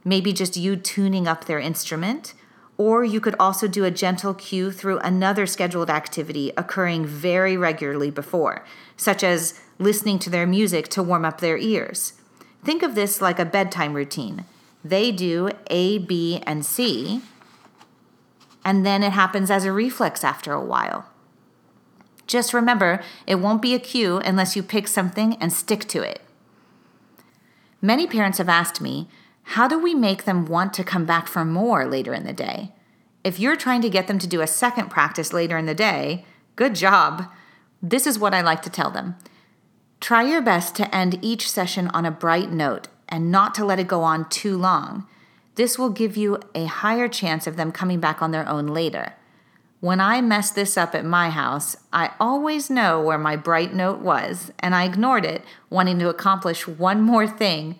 maybe 0.03 0.33
just 0.33 0.57
you 0.57 0.75
tuning 0.75 1.25
up 1.25 1.45
their 1.45 1.57
instrument, 1.57 2.33
or 2.77 3.05
you 3.05 3.21
could 3.21 3.35
also 3.39 3.65
do 3.65 3.85
a 3.85 3.91
gentle 3.91 4.33
cue 4.33 4.71
through 4.71 4.99
another 4.99 5.45
scheduled 5.45 5.89
activity 5.89 6.51
occurring 6.57 7.05
very 7.05 7.55
regularly 7.55 8.11
before, 8.11 8.65
such 8.97 9.23
as 9.23 9.57
listening 9.79 10.19
to 10.19 10.29
their 10.29 10.45
music 10.45 10.89
to 10.89 11.01
warm 11.01 11.23
up 11.23 11.39
their 11.39 11.57
ears. 11.57 12.13
Think 12.61 12.83
of 12.83 12.95
this 12.95 13.21
like 13.21 13.39
a 13.39 13.45
bedtime 13.45 13.93
routine. 13.93 14.43
They 14.83 15.13
do 15.13 15.49
A, 15.67 15.97
B, 15.97 16.43
and 16.45 16.65
C, 16.65 17.21
and 18.63 18.85
then 18.85 19.03
it 19.03 19.11
happens 19.11 19.49
as 19.49 19.65
a 19.65 19.71
reflex 19.71 20.23
after 20.23 20.53
a 20.53 20.63
while. 20.63 21.05
Just 22.27 22.53
remember, 22.53 23.03
it 23.27 23.35
won't 23.35 23.61
be 23.61 23.73
a 23.73 23.79
cue 23.79 24.17
unless 24.17 24.55
you 24.55 24.63
pick 24.63 24.87
something 24.87 25.35
and 25.41 25.51
stick 25.51 25.87
to 25.89 26.01
it. 26.01 26.21
Many 27.81 28.07
parents 28.07 28.37
have 28.37 28.49
asked 28.49 28.79
me, 28.79 29.09
how 29.43 29.67
do 29.67 29.79
we 29.79 29.95
make 29.95 30.23
them 30.23 30.45
want 30.45 30.73
to 30.75 30.83
come 30.83 31.05
back 31.05 31.27
for 31.27 31.43
more 31.43 31.85
later 31.85 32.13
in 32.13 32.25
the 32.25 32.33
day? 32.33 32.71
If 33.23 33.39
you're 33.39 33.55
trying 33.55 33.81
to 33.81 33.89
get 33.89 34.07
them 34.07 34.19
to 34.19 34.27
do 34.27 34.41
a 34.41 34.47
second 34.47 34.89
practice 34.89 35.33
later 35.33 35.57
in 35.57 35.65
the 35.65 35.75
day, 35.75 36.25
good 36.55 36.75
job. 36.75 37.25
This 37.81 38.07
is 38.07 38.19
what 38.19 38.33
I 38.33 38.41
like 38.41 38.61
to 38.63 38.69
tell 38.69 38.91
them. 38.91 39.15
Try 39.99 40.23
your 40.23 40.41
best 40.41 40.75
to 40.75 40.95
end 40.95 41.19
each 41.21 41.49
session 41.49 41.87
on 41.89 42.05
a 42.05 42.11
bright 42.11 42.51
note 42.51 42.87
and 43.09 43.31
not 43.31 43.53
to 43.55 43.65
let 43.65 43.79
it 43.79 43.87
go 43.87 44.03
on 44.03 44.29
too 44.29 44.57
long. 44.57 45.07
This 45.55 45.77
will 45.77 45.89
give 45.89 46.15
you 46.15 46.39
a 46.55 46.65
higher 46.65 47.07
chance 47.07 47.45
of 47.45 47.57
them 47.57 47.71
coming 47.71 47.99
back 47.99 48.21
on 48.21 48.31
their 48.31 48.47
own 48.47 48.67
later. 48.67 49.13
When 49.81 49.99
I 49.99 50.21
mess 50.21 50.51
this 50.51 50.77
up 50.77 50.93
at 50.93 51.03
my 51.03 51.29
house, 51.31 51.75
I 51.91 52.11
always 52.19 52.69
know 52.69 53.01
where 53.01 53.17
my 53.17 53.35
bright 53.35 53.73
note 53.73 53.99
was, 53.99 54.51
and 54.59 54.75
I 54.75 54.85
ignored 54.85 55.25
it, 55.25 55.43
wanting 55.69 55.97
to 55.99 56.09
accomplish 56.09 56.67
one 56.67 57.01
more 57.01 57.27
thing, 57.27 57.79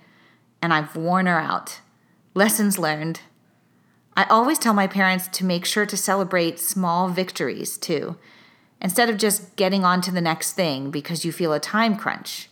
and 0.62 0.74
I've 0.74 0.96
worn 0.96 1.28
her 1.28 1.40
out. 1.40 1.80
Lessons 2.34 2.80
learned. 2.80 3.22
I 4.18 4.26
always 4.26 4.60
tell 4.60 4.74
my 4.74 4.88
parents 4.88 5.28
to 5.30 5.46
make 5.46 5.64
sure 5.64 5.86
to 5.86 5.96
celebrate 5.96 6.60
small 6.60 7.08
victories 7.08 7.78
too, 7.78 8.18
instead 8.82 9.10
of 9.10 9.18
just 9.18 9.56
getting 9.56 9.86
on 9.86 10.02
to 10.02 10.12
the 10.12 10.22
next 10.22 10.54
thing 10.54 10.92
because 10.92 11.24
you 11.24 11.32
feel 11.32 11.54
a 11.54 11.60
time 11.60 11.96
crunch. 11.96 12.50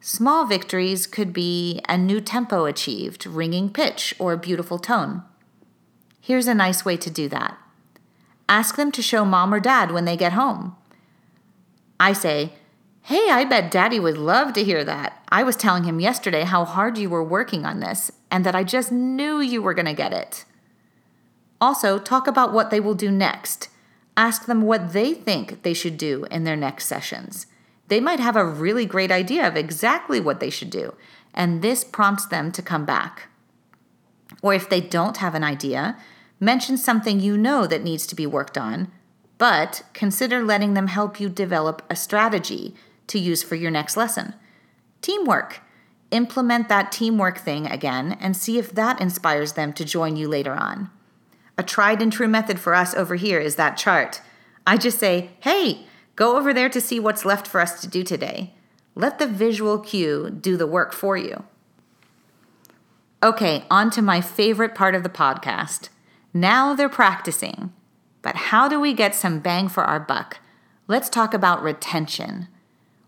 Small 0.00 0.46
victories 0.46 1.06
could 1.06 1.32
be 1.32 1.80
a 1.86 1.98
new 1.98 2.22
tempo 2.22 2.64
achieved, 2.64 3.26
ringing 3.26 3.68
pitch, 3.68 4.14
or 4.18 4.32
a 4.32 4.38
beautiful 4.38 4.78
tone. 4.78 5.22
Here's 6.20 6.46
a 6.46 6.54
nice 6.54 6.84
way 6.84 6.96
to 6.96 7.10
do 7.10 7.28
that 7.28 7.58
ask 8.48 8.74
them 8.74 8.90
to 8.90 9.00
show 9.00 9.24
mom 9.24 9.54
or 9.54 9.60
dad 9.60 9.92
when 9.92 10.04
they 10.04 10.16
get 10.16 10.32
home. 10.32 10.74
I 12.00 12.12
say, 12.12 12.54
Hey, 13.02 13.30
I 13.30 13.44
bet 13.44 13.70
daddy 13.70 14.00
would 14.00 14.18
love 14.18 14.52
to 14.54 14.64
hear 14.64 14.84
that. 14.84 15.22
I 15.28 15.42
was 15.44 15.54
telling 15.54 15.84
him 15.84 16.00
yesterday 16.00 16.42
how 16.42 16.64
hard 16.64 16.98
you 16.98 17.08
were 17.08 17.22
working 17.22 17.64
on 17.64 17.80
this 17.80 18.10
and 18.30 18.44
that 18.44 18.54
I 18.54 18.64
just 18.64 18.90
knew 18.90 19.40
you 19.40 19.62
were 19.62 19.74
going 19.74 19.86
to 19.86 19.94
get 19.94 20.12
it. 20.12 20.44
Also, 21.60 21.98
talk 21.98 22.26
about 22.26 22.52
what 22.52 22.70
they 22.70 22.80
will 22.80 22.94
do 22.94 23.10
next. 23.10 23.68
Ask 24.16 24.46
them 24.46 24.62
what 24.62 24.92
they 24.92 25.14
think 25.14 25.62
they 25.62 25.74
should 25.74 25.96
do 25.96 26.26
in 26.30 26.44
their 26.44 26.56
next 26.56 26.86
sessions. 26.86 27.46
They 27.90 28.00
might 28.00 28.20
have 28.20 28.36
a 28.36 28.44
really 28.44 28.86
great 28.86 29.10
idea 29.10 29.46
of 29.46 29.56
exactly 29.56 30.20
what 30.20 30.38
they 30.38 30.48
should 30.48 30.70
do, 30.70 30.94
and 31.34 31.60
this 31.60 31.82
prompts 31.82 32.24
them 32.24 32.52
to 32.52 32.62
come 32.62 32.84
back. 32.84 33.28
Or 34.42 34.54
if 34.54 34.68
they 34.68 34.80
don't 34.80 35.16
have 35.16 35.34
an 35.34 35.42
idea, 35.42 35.98
mention 36.38 36.76
something 36.76 37.18
you 37.18 37.36
know 37.36 37.66
that 37.66 37.82
needs 37.82 38.06
to 38.06 38.14
be 38.14 38.28
worked 38.28 38.56
on, 38.56 38.92
but 39.38 39.82
consider 39.92 40.44
letting 40.44 40.74
them 40.74 40.86
help 40.86 41.18
you 41.18 41.28
develop 41.28 41.82
a 41.90 41.96
strategy 41.96 42.76
to 43.08 43.18
use 43.18 43.42
for 43.42 43.56
your 43.56 43.72
next 43.72 43.96
lesson. 43.96 44.34
Teamwork. 45.02 45.60
Implement 46.12 46.68
that 46.68 46.92
teamwork 46.92 47.38
thing 47.38 47.66
again 47.66 48.16
and 48.20 48.36
see 48.36 48.56
if 48.56 48.70
that 48.72 49.00
inspires 49.00 49.54
them 49.54 49.72
to 49.72 49.84
join 49.84 50.14
you 50.14 50.28
later 50.28 50.54
on. 50.54 50.90
A 51.58 51.64
tried 51.64 52.00
and 52.00 52.12
true 52.12 52.28
method 52.28 52.60
for 52.60 52.72
us 52.72 52.94
over 52.94 53.16
here 53.16 53.40
is 53.40 53.56
that 53.56 53.76
chart. 53.76 54.22
I 54.64 54.76
just 54.76 55.00
say, 55.00 55.30
hey, 55.40 55.86
go 56.16 56.36
over 56.36 56.52
there 56.52 56.68
to 56.68 56.80
see 56.80 57.00
what's 57.00 57.24
left 57.24 57.46
for 57.46 57.60
us 57.60 57.80
to 57.80 57.88
do 57.88 58.02
today. 58.02 58.54
Let 58.94 59.18
the 59.18 59.26
visual 59.26 59.78
cue 59.78 60.30
do 60.30 60.56
the 60.56 60.66
work 60.66 60.92
for 60.92 61.16
you. 61.16 61.44
Okay, 63.22 63.64
on 63.70 63.90
to 63.90 64.02
my 64.02 64.20
favorite 64.20 64.74
part 64.74 64.94
of 64.94 65.02
the 65.02 65.08
podcast. 65.08 65.90
Now 66.32 66.74
they're 66.74 66.88
practicing. 66.88 67.72
But 68.22 68.36
how 68.36 68.68
do 68.68 68.80
we 68.80 68.92
get 68.92 69.14
some 69.14 69.40
bang 69.40 69.68
for 69.68 69.84
our 69.84 70.00
buck? 70.00 70.38
Let's 70.88 71.08
talk 71.08 71.32
about 71.34 71.62
retention. 71.62 72.48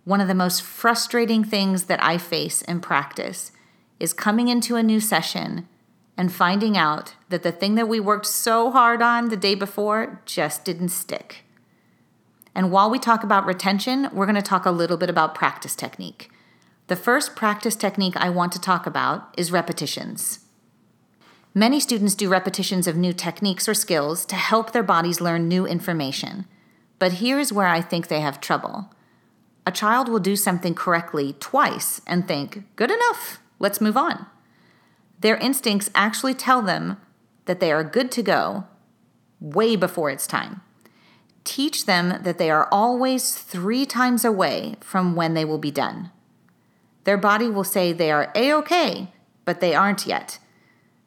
One 0.04 0.20
of 0.20 0.28
the 0.28 0.34
most 0.34 0.62
frustrating 0.62 1.44
things 1.44 1.84
that 1.84 2.02
I 2.02 2.18
face 2.18 2.62
in 2.62 2.80
practice 2.80 3.52
is 4.00 4.12
coming 4.12 4.48
into 4.48 4.76
a 4.76 4.82
new 4.82 5.00
session 5.00 5.68
and 6.16 6.32
finding 6.32 6.76
out 6.76 7.14
that 7.28 7.42
the 7.42 7.52
thing 7.52 7.74
that 7.76 7.88
we 7.88 8.00
worked 8.00 8.26
so 8.26 8.70
hard 8.70 9.00
on 9.00 9.28
the 9.28 9.36
day 9.36 9.54
before 9.54 10.20
just 10.24 10.64
didn't 10.64 10.90
stick. 10.90 11.44
And 12.54 12.70
while 12.70 12.90
we 12.90 12.98
talk 12.98 13.22
about 13.22 13.46
retention, 13.46 14.08
we're 14.12 14.26
going 14.26 14.36
to 14.36 14.42
talk 14.42 14.66
a 14.66 14.70
little 14.70 14.96
bit 14.96 15.10
about 15.10 15.34
practice 15.34 15.74
technique. 15.74 16.30
The 16.88 16.96
first 16.96 17.34
practice 17.34 17.76
technique 17.76 18.16
I 18.16 18.28
want 18.28 18.52
to 18.52 18.60
talk 18.60 18.86
about 18.86 19.34
is 19.38 19.52
repetitions. 19.52 20.40
Many 21.54 21.80
students 21.80 22.14
do 22.14 22.28
repetitions 22.28 22.86
of 22.86 22.96
new 22.96 23.12
techniques 23.12 23.68
or 23.68 23.74
skills 23.74 24.24
to 24.26 24.36
help 24.36 24.72
their 24.72 24.82
bodies 24.82 25.20
learn 25.20 25.48
new 25.48 25.66
information. 25.66 26.46
But 26.98 27.14
here's 27.14 27.52
where 27.52 27.66
I 27.66 27.80
think 27.80 28.08
they 28.08 28.20
have 28.20 28.40
trouble. 28.40 28.90
A 29.66 29.72
child 29.72 30.08
will 30.08 30.18
do 30.18 30.34
something 30.34 30.74
correctly 30.74 31.36
twice 31.40 32.00
and 32.06 32.26
think, 32.26 32.64
good 32.76 32.90
enough, 32.90 33.40
let's 33.58 33.80
move 33.80 33.96
on. 33.96 34.26
Their 35.20 35.36
instincts 35.36 35.90
actually 35.94 36.34
tell 36.34 36.62
them 36.62 36.96
that 37.44 37.60
they 37.60 37.70
are 37.70 37.84
good 37.84 38.10
to 38.12 38.22
go 38.22 38.64
way 39.40 39.76
before 39.76 40.10
it's 40.10 40.26
time. 40.26 40.62
Teach 41.44 41.87
them 41.87 42.22
that 42.22 42.38
they 42.38 42.50
are 42.50 42.68
always 42.70 43.35
three 43.35 43.85
times 43.85 44.24
away 44.24 44.76
from 44.81 45.16
when 45.16 45.35
they 45.35 45.44
will 45.44 45.59
be 45.59 45.70
done. 45.70 46.11
Their 47.05 47.18
body 47.18 47.48
will 47.48 47.64
say 47.64 47.92
they 47.92 48.12
are 48.12 48.31
A 48.35 48.52
OK, 48.52 49.12
but 49.44 49.61
they 49.61 49.74
aren't 49.74 50.07
yet. 50.07 50.38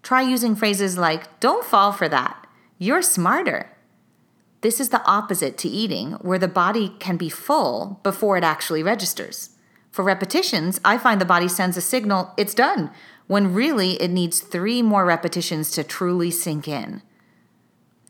Try 0.04 0.22
using 0.22 0.56
phrases 0.56 0.98
like, 0.98 1.40
Don't 1.40 1.64
fall 1.64 1.92
for 1.92 2.10
that. 2.10 2.48
You're 2.78 3.02
smarter. 3.02 3.72
This 4.62 4.80
is 4.80 4.90
the 4.90 5.04
opposite 5.06 5.58
to 5.60 5.70
eating, 5.70 6.14
where 6.14 6.40
the 6.40 6.48
body 6.48 6.96
can 7.00 7.18
be 7.18 7.30
full 7.30 8.00
before 8.04 8.38
it 8.38 8.44
actually 8.44 8.84
registers. 8.84 9.52
For 9.92 10.04
repetitions, 10.04 10.82
I 10.84 10.98
find 10.98 11.22
the 11.22 11.26
body 11.26 11.48
sends 11.48 11.78
a 11.78 11.82
signal, 11.82 12.34
it's 12.36 12.54
done, 12.54 12.92
when 13.28 13.54
really 13.54 13.94
it 14.02 14.12
needs 14.12 14.42
three 14.42 14.82
more 14.82 15.06
repetitions 15.06 15.72
to 15.72 15.84
truly 15.84 16.32
sink 16.32 16.68
in. 16.68 17.02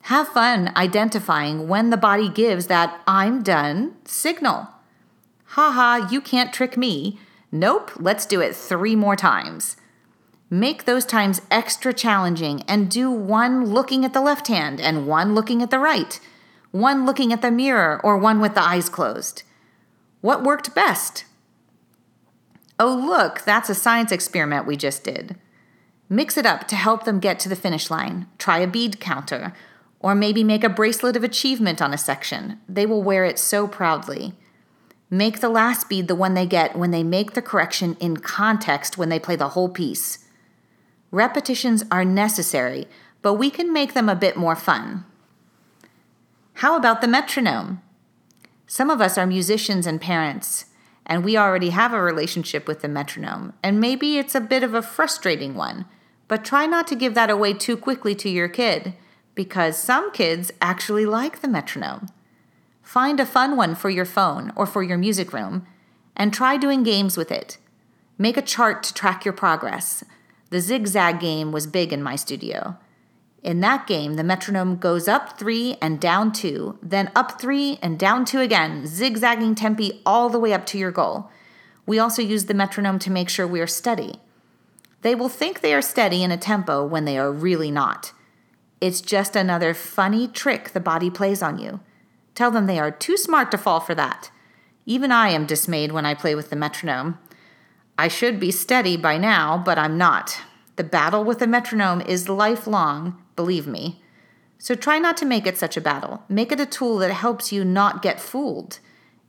Have 0.05 0.27
fun 0.27 0.71
identifying 0.75 1.67
when 1.67 1.89
the 1.89 1.97
body 1.97 2.29
gives 2.29 2.67
that 2.67 3.01
I'm 3.07 3.41
done 3.41 3.95
signal. 4.05 4.67
Haha, 5.45 6.07
you 6.11 6.21
can't 6.21 6.53
trick 6.53 6.77
me. 6.77 7.19
Nope, 7.51 7.89
let's 7.99 8.27
do 8.27 8.39
it 8.39 8.55
three 8.55 8.95
more 8.95 9.15
times. 9.15 9.77
Make 10.47 10.85
those 10.85 11.07
times 11.07 11.41
extra 11.49 11.91
challenging 11.91 12.61
and 12.67 12.91
do 12.91 13.09
one 13.09 13.65
looking 13.65 14.05
at 14.05 14.13
the 14.13 14.21
left 14.21 14.47
hand 14.47 14.79
and 14.79 15.07
one 15.07 15.33
looking 15.33 15.63
at 15.63 15.71
the 15.71 15.79
right, 15.79 16.19
one 16.69 17.07
looking 17.07 17.33
at 17.33 17.41
the 17.41 17.49
mirror 17.49 17.99
or 18.03 18.15
one 18.15 18.39
with 18.39 18.53
the 18.53 18.61
eyes 18.61 18.89
closed. 18.89 19.41
What 20.21 20.43
worked 20.43 20.75
best? 20.75 21.25
Oh, 22.79 22.93
look, 22.93 23.41
that's 23.41 23.71
a 23.71 23.75
science 23.75 24.11
experiment 24.11 24.67
we 24.67 24.77
just 24.77 25.03
did. 25.03 25.35
Mix 26.09 26.37
it 26.37 26.45
up 26.45 26.67
to 26.67 26.75
help 26.75 27.05
them 27.05 27.19
get 27.19 27.39
to 27.39 27.49
the 27.49 27.55
finish 27.55 27.89
line. 27.89 28.27
Try 28.37 28.59
a 28.59 28.67
bead 28.67 28.99
counter, 28.99 29.55
or 29.99 30.15
maybe 30.15 30.43
make 30.43 30.63
a 30.63 30.69
bracelet 30.69 31.15
of 31.15 31.23
achievement 31.23 31.81
on 31.81 31.93
a 31.93 31.97
section. 31.97 32.59
They 32.67 32.85
will 32.85 33.01
wear 33.01 33.25
it 33.25 33.39
so 33.39 33.67
proudly. 33.67 34.33
Make 35.09 35.39
the 35.39 35.49
last 35.49 35.89
bead 35.89 36.07
the 36.07 36.15
one 36.15 36.33
they 36.33 36.45
get 36.45 36.75
when 36.75 36.91
they 36.91 37.03
make 37.03 37.33
the 37.33 37.41
correction 37.41 37.95
in 37.99 38.17
context 38.17 38.97
when 38.97 39.09
they 39.09 39.19
play 39.19 39.35
the 39.35 39.49
whole 39.49 39.69
piece. 39.69 40.25
Repetitions 41.11 41.83
are 41.91 42.05
necessary, 42.05 42.87
but 43.21 43.35
we 43.35 43.49
can 43.49 43.71
make 43.71 43.93
them 43.93 44.09
a 44.09 44.15
bit 44.15 44.35
more 44.35 44.55
fun. 44.55 45.05
How 46.55 46.75
about 46.75 47.01
the 47.01 47.07
metronome? 47.07 47.81
Some 48.67 48.89
of 48.89 49.01
us 49.01 49.17
are 49.17 49.27
musicians 49.27 49.85
and 49.85 50.01
parents 50.01 50.65
and 51.05 51.23
we 51.23 51.37
already 51.37 51.69
have 51.69 51.93
a 51.93 52.01
relationship 52.01 52.67
with 52.67 52.81
the 52.81 52.87
metronome, 52.87 53.53
and 53.61 53.79
maybe 53.79 54.17
it's 54.17 54.35
a 54.35 54.41
bit 54.41 54.63
of 54.63 54.73
a 54.73 54.81
frustrating 54.81 55.53
one. 55.53 55.85
But 56.27 56.43
try 56.43 56.65
not 56.65 56.87
to 56.87 56.95
give 56.95 57.13
that 57.13 57.29
away 57.29 57.53
too 57.53 57.77
quickly 57.77 58.15
to 58.15 58.29
your 58.29 58.47
kid, 58.47 58.93
because 59.35 59.77
some 59.77 60.11
kids 60.11 60.51
actually 60.61 61.05
like 61.05 61.41
the 61.41 61.47
metronome. 61.47 62.07
Find 62.81 63.19
a 63.19 63.25
fun 63.25 63.57
one 63.57 63.75
for 63.75 63.89
your 63.89 64.05
phone 64.05 64.51
or 64.55 64.65
for 64.65 64.81
your 64.81 64.97
music 64.97 65.33
room, 65.33 65.67
and 66.15 66.33
try 66.33 66.57
doing 66.57 66.83
games 66.83 67.17
with 67.17 67.31
it. 67.31 67.57
Make 68.17 68.37
a 68.37 68.41
chart 68.41 68.81
to 68.83 68.93
track 68.93 69.25
your 69.25 69.33
progress. 69.33 70.03
The 70.49 70.61
zigzag 70.61 71.19
game 71.19 71.51
was 71.51 71.67
big 71.67 71.91
in 71.91 72.01
my 72.01 72.15
studio. 72.15 72.77
In 73.43 73.59
that 73.59 73.85
game, 73.85 74.15
the 74.15 74.23
metronome 74.23 74.77
goes 74.77 75.07
up 75.07 75.37
three 75.37 75.77
and 75.81 75.99
down 75.99 76.31
two, 76.31 76.79
then 76.81 77.11
up 77.15 77.39
three 77.39 77.77
and 77.81 77.99
down 77.99 78.25
two 78.25 78.39
again, 78.39 78.87
zigzagging 78.87 79.53
tempi 79.53 80.01
all 80.05 80.29
the 80.29 80.39
way 80.39 80.53
up 80.53 80.65
to 80.67 80.77
your 80.77 80.91
goal. 80.91 81.29
We 81.85 81.99
also 81.99 82.21
use 82.21 82.45
the 82.45 82.53
metronome 82.53 82.97
to 82.99 83.11
make 83.11 83.29
sure 83.29 83.45
we 83.45 83.61
are 83.61 83.67
steady. 83.67 84.19
They 85.01 85.13
will 85.13 85.29
think 85.29 85.61
they 85.61 85.73
are 85.75 85.81
steady 85.81 86.23
in 86.23 86.31
a 86.31 86.37
tempo 86.37 86.83
when 86.83 87.05
they 87.05 87.17
are 87.17 87.31
really 87.31 87.69
not. 87.69 88.13
It's 88.85 89.01
just 89.01 89.35
another 89.35 89.73
funny 89.73 90.27
trick 90.27 90.69
the 90.69 90.79
body 90.79 91.09
plays 91.09 91.41
on 91.41 91.57
you. 91.57 91.79
Tell 92.35 92.51
them 92.51 92.67
they 92.67 92.77
are 92.77 92.91
too 92.91 93.17
smart 93.17 93.49
to 93.49 93.57
fall 93.57 93.79
for 93.79 93.95
that. 93.95 94.29
Even 94.85 95.11
I 95.11 95.29
am 95.29 95.47
dismayed 95.47 95.91
when 95.91 96.05
I 96.05 96.13
play 96.13 96.35
with 96.35 96.51
the 96.51 96.55
metronome. 96.55 97.17
I 97.97 98.07
should 98.07 98.39
be 98.39 98.51
steady 98.51 98.95
by 98.95 99.17
now, 99.17 99.57
but 99.57 99.79
I'm 99.79 99.97
not. 99.97 100.39
The 100.75 100.83
battle 100.83 101.23
with 101.23 101.39
the 101.39 101.47
metronome 101.47 101.99
is 102.01 102.29
lifelong, 102.29 103.19
believe 103.35 103.65
me. 103.65 104.03
So 104.59 104.75
try 104.75 104.99
not 104.99 105.17
to 105.17 105.25
make 105.25 105.47
it 105.47 105.57
such 105.57 105.75
a 105.75 105.81
battle. 105.81 106.21
Make 106.29 106.51
it 106.51 106.59
a 106.59 106.67
tool 106.67 106.99
that 106.99 107.11
helps 107.11 107.51
you 107.51 107.65
not 107.65 108.03
get 108.03 108.21
fooled. 108.21 108.77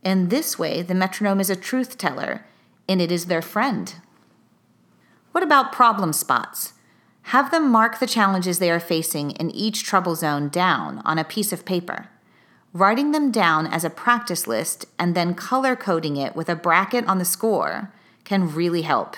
In 0.03 0.29
this 0.29 0.59
way, 0.59 0.83
the 0.83 0.93
metronome 0.93 1.39
is 1.39 1.49
a 1.49 1.55
truth 1.55 1.97
teller, 1.97 2.45
and 2.87 3.01
it 3.01 3.11
is 3.11 3.25
their 3.25 3.41
friend. 3.41 3.95
What 5.31 5.41
about 5.41 5.71
problem 5.71 6.13
spots? 6.13 6.73
Have 7.31 7.51
them 7.51 7.69
mark 7.69 7.99
the 7.99 8.07
challenges 8.07 8.57
they 8.57 8.71
are 8.71 8.79
facing 8.79 9.31
in 9.31 9.51
each 9.51 9.83
trouble 9.83 10.15
zone 10.15 10.47
down 10.47 11.01
on 11.03 11.19
a 11.19 11.25
piece 11.25 11.51
of 11.51 11.65
paper. 11.65 12.07
Writing 12.71 13.11
them 13.11 13.31
down 13.31 13.67
as 13.67 13.83
a 13.83 13.89
practice 13.89 14.47
list 14.47 14.85
and 14.97 15.13
then 15.13 15.33
color 15.33 15.75
coding 15.75 16.15
it 16.15 16.37
with 16.37 16.47
a 16.47 16.55
bracket 16.55 17.05
on 17.05 17.17
the 17.17 17.25
score 17.25 17.91
can 18.23 18.53
really 18.53 18.83
help. 18.83 19.17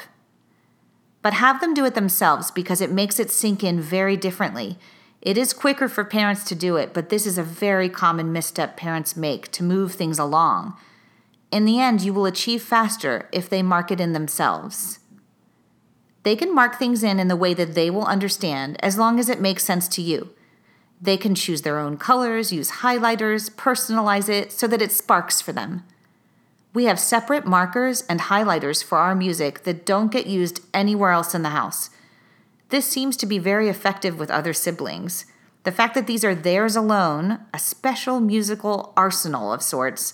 But 1.22 1.34
have 1.34 1.62
them 1.62 1.76
do 1.76 1.86
it 1.86 1.94
themselves 1.94 2.50
because 2.50 2.82
it 2.82 2.92
makes 2.92 3.20
it 3.20 3.30
sink 3.30 3.64
in 3.64 3.80
very 3.80 4.18
differently. 4.18 4.80
It 5.22 5.38
is 5.38 5.54
quicker 5.54 5.88
for 5.88 6.04
parents 6.04 6.44
to 6.46 6.56
do 6.56 6.78
it, 6.78 6.96
but 6.96 7.10
this 7.10 7.28
is 7.28 7.38
a 7.38 7.44
very 7.44 7.90
common 7.90 8.34
misstep 8.34 8.76
parents 8.76 9.16
make 9.16 9.52
to 9.52 9.64
move 9.64 9.94
things 9.94 10.18
along. 10.18 10.76
In 11.52 11.66
the 11.66 11.80
end, 11.80 12.02
you 12.02 12.12
will 12.12 12.26
achieve 12.26 12.64
faster 12.64 13.30
if 13.32 13.48
they 13.48 13.62
mark 13.62 13.92
it 13.92 14.02
in 14.02 14.14
themselves. 14.14 14.99
They 16.24 16.36
can 16.36 16.54
mark 16.54 16.78
things 16.78 17.04
in 17.04 17.20
in 17.20 17.28
the 17.28 17.36
way 17.36 17.54
that 17.54 17.76
they 17.76 17.90
will 17.90 18.06
understand 18.06 18.78
as 18.84 18.98
long 18.98 19.20
as 19.20 19.30
it 19.30 19.42
makes 19.42 19.64
sense 19.64 19.88
to 19.90 20.02
you. 20.02 20.30
They 21.02 21.16
can 21.18 21.34
choose 21.34 21.62
their 21.62 21.80
own 21.80 21.98
colors, 21.98 22.52
use 22.52 22.72
highlighters, 22.72 23.50
personalize 23.50 24.28
it 24.28 24.52
so 24.52 24.68
that 24.68 24.82
it 24.82 24.92
sparks 24.92 25.42
for 25.42 25.54
them. 25.54 25.86
We 26.74 26.86
have 26.86 27.00
separate 27.00 27.46
markers 27.46 28.04
and 28.10 28.20
highlighters 28.20 28.84
for 28.84 28.98
our 28.98 29.16
music 29.16 29.64
that 29.64 29.86
don't 29.86 30.12
get 30.12 30.28
used 30.28 30.62
anywhere 30.74 31.12
else 31.12 31.34
in 31.34 31.42
the 31.42 31.50
house. 31.50 31.90
This 32.70 32.86
seems 32.86 33.18
to 33.18 33.26
be 33.26 33.40
very 33.40 33.70
effective 33.70 34.20
with 34.20 34.30
other 34.30 34.54
siblings. 34.54 35.26
The 35.64 35.72
fact 35.72 35.96
that 35.96 36.06
these 36.06 36.24
are 36.24 36.36
theirs 36.36 36.76
alone, 36.76 37.40
a 37.54 37.60
special 37.60 38.20
musical 38.20 38.94
arsenal 38.96 39.52
of 39.52 39.64
sorts, 39.64 40.14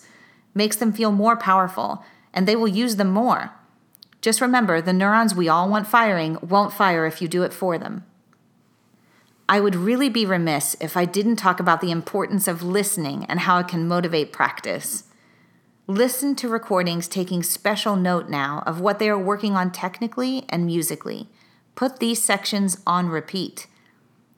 makes 0.53 0.77
them 0.77 0.93
feel 0.93 1.11
more 1.11 1.35
powerful, 1.35 2.05
and 2.33 2.47
they 2.47 2.55
will 2.55 2.67
use 2.67 2.95
them 2.95 3.09
more. 3.09 3.51
Just 4.25 4.41
remember 4.41 4.81
the 4.81 4.91
neurons 4.91 5.35
we 5.35 5.47
all 5.47 5.69
want 5.69 5.85
firing 5.85 6.39
won't 6.41 6.73
fire 6.73 7.05
if 7.05 7.21
you 7.21 7.27
do 7.27 7.43
it 7.43 7.53
for 7.53 7.77
them. 7.77 8.03
I 9.47 9.59
would 9.59 9.75
really 9.75 10.09
be 10.09 10.25
remiss 10.25 10.75
if 10.81 10.97
I 10.97 11.05
didn't 11.05 11.35
talk 11.35 11.59
about 11.59 11.79
the 11.79 11.91
importance 11.91 12.47
of 12.47 12.63
listening 12.63 13.25
and 13.25 13.41
how 13.41 13.59
it 13.59 13.67
can 13.67 13.87
motivate 13.87 14.33
practice. 14.33 15.03
Listen 15.85 16.35
to 16.37 16.49
recordings 16.49 17.07
taking 17.07 17.43
special 17.43 17.95
note 17.95 18.27
now 18.27 18.63
of 18.65 18.81
what 18.81 18.97
they 18.97 19.09
are 19.09 19.19
working 19.19 19.55
on 19.55 19.71
technically 19.71 20.43
and 20.49 20.65
musically. 20.65 21.29
Put 21.75 21.99
these 21.99 22.23
sections 22.23 22.81
on 22.87 23.09
repeat. 23.09 23.67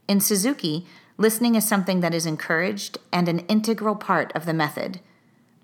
In 0.09 0.19
Suzuki, 0.19 0.85
listening 1.15 1.55
is 1.55 1.65
something 1.65 2.01
that 2.01 2.13
is 2.13 2.25
encouraged 2.25 2.97
and 3.13 3.29
an 3.29 3.39
integral 3.47 3.95
part 3.95 4.33
of 4.35 4.45
the 4.45 4.53
method. 4.53 4.99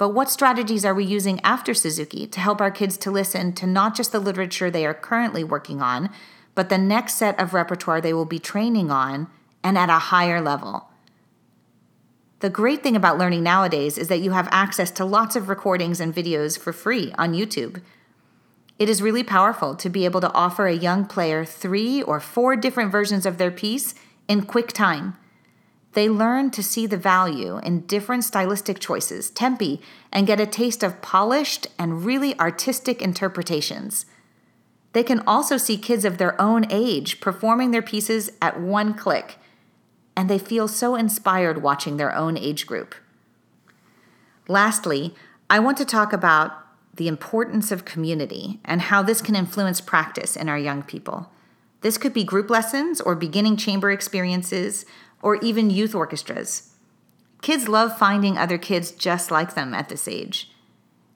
But 0.04 0.10
what 0.10 0.30
strategies 0.30 0.84
are 0.84 0.94
we 0.94 1.06
using 1.06 1.40
after 1.46 1.74
Suzuki 1.74 2.28
to 2.28 2.42
help 2.42 2.60
our 2.60 2.72
kids 2.72 2.98
to 2.98 3.10
listen 3.10 3.54
to 3.54 3.66
not 3.66 3.96
just 3.96 4.12
the 4.12 4.20
literature 4.20 4.70
they 4.70 4.86
are 4.86 4.94
currently 4.94 5.46
working 5.46 5.82
on, 5.82 6.10
but 6.56 6.68
the 6.68 6.78
next 6.78 7.14
set 7.14 7.40
of 7.40 7.54
repertoire 7.54 8.02
they 8.02 8.12
will 8.12 8.26
be 8.26 8.38
training 8.38 8.92
on 8.92 9.28
and 9.64 9.78
at 9.78 9.90
a 9.90 10.10
higher 10.12 10.42
level? 10.42 10.90
The 12.42 12.50
great 12.50 12.84
thing 12.84 12.98
about 12.98 13.18
learning 13.18 13.44
nowadays 13.44 13.98
is 13.98 14.10
that 14.10 14.20
you 14.20 14.32
have 14.32 14.50
access 14.52 14.92
to 14.92 15.06
lots 15.06 15.38
of 15.38 15.48
recordings 15.48 16.02
and 16.02 16.14
videos 16.14 16.60
for 16.60 16.74
free 16.74 17.14
on 17.18 17.32
YouTube. 17.32 17.82
It 18.78 18.90
is 18.90 19.02
really 19.02 19.24
powerful 19.24 19.74
to 19.74 19.90
be 19.90 20.04
able 20.04 20.20
to 20.20 20.34
offer 20.34 20.68
a 20.68 20.74
young 20.74 21.06
player 21.06 21.46
three 21.46 22.04
or 22.04 22.20
four 22.20 22.58
different 22.58 22.92
versions 22.92 23.26
of 23.26 23.38
their 23.38 23.52
piece 23.52 23.96
in 24.28 24.42
quick 24.42 24.74
time 24.74 25.16
they 25.94 26.10
learn 26.10 26.50
to 26.52 26.64
see 26.64 26.86
the 26.88 26.98
value 26.98 27.60
in 27.60 27.82
different 27.82 28.24
stylistic 28.24 28.80
choices, 28.80 29.30
tempi, 29.30 29.82
and 30.12 30.28
get 30.28 30.40
a 30.40 30.46
taste 30.46 30.84
of 30.84 31.02
polished 31.02 31.68
and 31.78 32.06
really 32.06 32.38
artistic 32.40 33.02
interpretations. 33.02 34.06
They 34.94 35.04
can 35.04 35.22
also 35.26 35.58
see 35.58 35.78
kids 35.78 36.06
of 36.06 36.18
their 36.18 36.40
own 36.42 36.66
age 36.70 37.20
performing 37.20 37.72
their 37.72 37.82
pieces 37.82 38.32
at 38.42 38.60
one 38.60 38.94
click, 38.94 39.38
and 40.16 40.30
they 40.30 40.40
feel 40.40 40.68
so 40.68 40.96
inspired 40.96 41.64
watching 41.64 41.98
their 41.98 42.16
own 42.16 42.38
age 42.38 42.68
group. 42.68 42.96
Lastly, 44.48 45.16
I 45.50 45.60
want 45.60 45.78
to 45.78 45.86
talk 45.86 46.14
about 46.14 46.58
the 46.96 47.08
importance 47.08 47.72
of 47.72 47.86
community 47.86 48.60
and 48.66 48.82
how 48.82 49.02
this 49.02 49.22
can 49.22 49.36
influence 49.36 49.82
practice 49.82 50.36
in 50.36 50.48
our 50.48 50.60
young 50.60 50.84
people. 50.84 51.32
This 51.82 51.98
could 51.98 52.14
be 52.14 52.24
group 52.24 52.50
lessons 52.50 53.02
or 53.02 53.16
beginning 53.16 53.58
chamber 53.58 53.92
experiences 53.92 54.86
or 55.24 55.38
even 55.38 55.72
youth 55.72 55.96
orchestras. 55.96 56.74
Kids 57.42 57.68
love 57.68 57.98
finding 57.98 58.38
other 58.38 58.60
kids 58.60 58.92
just 58.92 59.32
like 59.32 59.56
them 59.56 59.74
at 59.74 59.90
this 59.90 60.08
age. 60.08 60.52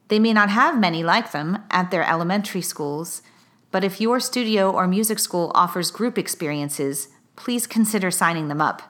They 0.08 0.18
may 0.18 0.34
not 0.34 0.50
have 0.50 0.80
many 0.80 1.04
like 1.04 1.32
them 1.32 1.60
at 1.70 1.92
their 1.92 2.04
elementary 2.04 2.62
schools, 2.62 3.22
but 3.70 3.84
if 3.84 4.02
your 4.02 4.20
studio 4.20 4.72
or 4.72 4.88
music 4.88 5.20
school 5.20 5.52
offers 5.54 5.92
group 5.92 6.18
experiences, 6.18 7.10
please 7.36 7.68
consider 7.68 8.10
signing 8.10 8.48
them 8.48 8.62
up. 8.62 8.82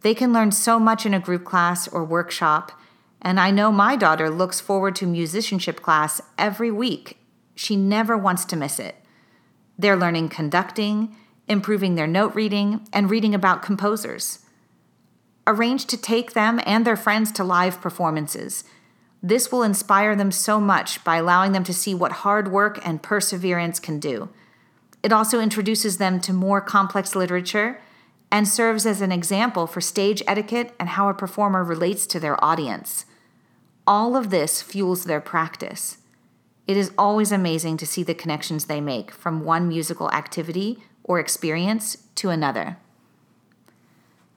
They 0.00 0.14
can 0.14 0.32
learn 0.32 0.50
so 0.50 0.80
much 0.80 1.06
in 1.06 1.14
a 1.14 1.20
group 1.20 1.44
class 1.44 1.86
or 1.86 2.02
workshop, 2.02 2.72
and 3.20 3.38
I 3.38 3.50
know 3.50 3.70
my 3.70 3.94
daughter 3.94 4.28
looks 4.30 4.60
forward 4.60 4.96
to 4.96 5.06
musicianship 5.06 5.80
class 5.80 6.20
every 6.38 6.70
week. 6.70 7.18
She 7.54 7.76
never 7.76 8.16
wants 8.16 8.44
to 8.46 8.56
miss 8.56 8.78
it. 8.78 8.96
They're 9.78 9.96
learning 9.96 10.30
conducting, 10.30 11.16
improving 11.48 11.94
their 11.94 12.06
note 12.06 12.34
reading, 12.34 12.86
and 12.92 13.10
reading 13.10 13.34
about 13.34 13.62
composers. 13.62 14.40
Arrange 15.46 15.84
to 15.86 15.96
take 15.96 16.32
them 16.32 16.60
and 16.64 16.86
their 16.86 16.96
friends 16.96 17.30
to 17.32 17.44
live 17.44 17.80
performances. 17.80 18.64
This 19.22 19.52
will 19.52 19.62
inspire 19.62 20.16
them 20.16 20.30
so 20.30 20.60
much 20.60 21.02
by 21.04 21.16
allowing 21.16 21.52
them 21.52 21.64
to 21.64 21.74
see 21.74 21.94
what 21.94 22.12
hard 22.12 22.50
work 22.50 22.78
and 22.86 23.02
perseverance 23.02 23.78
can 23.78 23.98
do. 23.98 24.30
It 25.02 25.12
also 25.12 25.40
introduces 25.40 25.98
them 25.98 26.20
to 26.20 26.32
more 26.32 26.60
complex 26.60 27.14
literature 27.14 27.80
and 28.32 28.48
serves 28.48 28.86
as 28.86 29.00
an 29.00 29.12
example 29.12 29.66
for 29.66 29.80
stage 29.80 30.22
etiquette 30.26 30.74
and 30.80 30.90
how 30.90 31.08
a 31.08 31.14
performer 31.14 31.62
relates 31.62 32.06
to 32.06 32.18
their 32.18 32.42
audience. 32.42 33.04
All 33.86 34.16
of 34.16 34.30
this 34.30 34.62
fuels 34.62 35.04
their 35.04 35.20
practice. 35.20 35.98
It 36.66 36.78
is 36.78 36.92
always 36.96 37.30
amazing 37.30 37.76
to 37.76 37.86
see 37.86 38.02
the 38.02 38.14
connections 38.14 38.64
they 38.64 38.80
make 38.80 39.10
from 39.10 39.44
one 39.44 39.68
musical 39.68 40.10
activity 40.10 40.82
or 41.04 41.20
experience 41.20 41.98
to 42.16 42.30
another. 42.30 42.76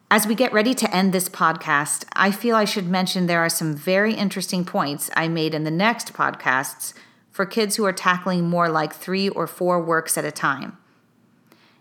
As 0.09 0.25
we 0.25 0.35
get 0.35 0.53
ready 0.53 0.73
to 0.73 0.95
end 0.95 1.11
this 1.11 1.27
podcast, 1.27 2.05
I 2.13 2.31
feel 2.31 2.55
I 2.55 2.65
should 2.65 2.87
mention 2.87 3.25
there 3.25 3.41
are 3.41 3.49
some 3.49 3.75
very 3.75 4.13
interesting 4.13 4.63
points 4.63 5.09
I 5.15 5.27
made 5.27 5.53
in 5.53 5.63
the 5.63 5.71
next 5.71 6.13
podcasts 6.13 6.93
for 7.29 7.45
kids 7.45 7.75
who 7.75 7.85
are 7.85 7.93
tackling 7.93 8.47
more 8.49 8.69
like 8.69 8.93
three 8.93 9.27
or 9.27 9.47
four 9.47 9.81
works 9.81 10.17
at 10.17 10.23
a 10.23 10.31
time. 10.31 10.77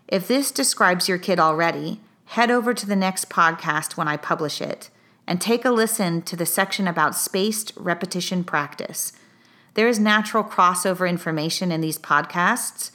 If 0.07 0.27
this 0.27 0.51
describes 0.51 1.07
your 1.07 1.17
kid 1.17 1.39
already, 1.39 2.01
head 2.25 2.51
over 2.51 2.73
to 2.73 2.85
the 2.85 2.95
next 2.95 3.29
podcast 3.29 3.95
when 3.95 4.07
I 4.07 4.17
publish 4.17 4.61
it 4.61 4.89
and 5.25 5.39
take 5.39 5.65
a 5.65 5.71
listen 5.71 6.21
to 6.23 6.35
the 6.35 6.45
section 6.45 6.87
about 6.87 7.15
spaced 7.15 7.73
repetition 7.75 8.43
practice. 8.43 9.13
There 9.73 9.87
is 9.87 9.99
natural 9.99 10.43
crossover 10.43 11.09
information 11.09 11.71
in 11.71 11.81
these 11.81 11.97
podcasts, 11.97 12.91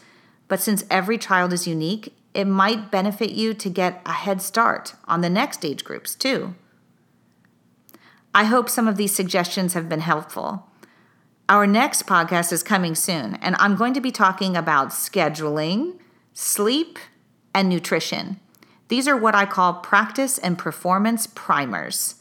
but 0.53 0.61
since 0.61 0.85
every 0.91 1.17
child 1.17 1.51
is 1.51 1.67
unique, 1.67 2.15
it 2.35 2.45
might 2.45 2.91
benefit 2.91 3.31
you 3.31 3.55
to 3.55 3.71
get 3.71 4.03
a 4.05 4.12
head 4.12 4.43
start 4.43 4.93
on 5.07 5.23
the 5.23 5.31
next 5.31 5.65
age 5.65 5.83
groups 5.83 6.15
too. 6.15 6.55
I 8.35 8.45
hope 8.45 8.69
some 8.69 8.87
of 8.87 8.99
these 8.99 9.15
suggestions 9.15 9.73
have 9.73 9.88
been 9.88 10.01
helpful. 10.01 10.69
Our 11.49 11.67
next 11.67 12.07
podcast 12.07 12.53
is 12.53 12.62
coming 12.62 12.95
soon, 12.95 13.37
and 13.37 13.57
I'm 13.61 13.77
going 13.77 13.95
to 13.95 14.01
be 14.03 14.11
talking 14.11 14.55
about 14.55 14.91
scheduling, 14.91 15.99
sleep, 16.35 16.99
and 17.55 17.71
nutrition. 17.71 18.38
These 18.88 19.09
are 19.09 19.17
what 19.17 19.35
I 19.35 19.47
call 19.47 19.81
practice 19.81 20.37
and 20.37 20.59
performance 20.59 21.27
primers. 21.27 22.17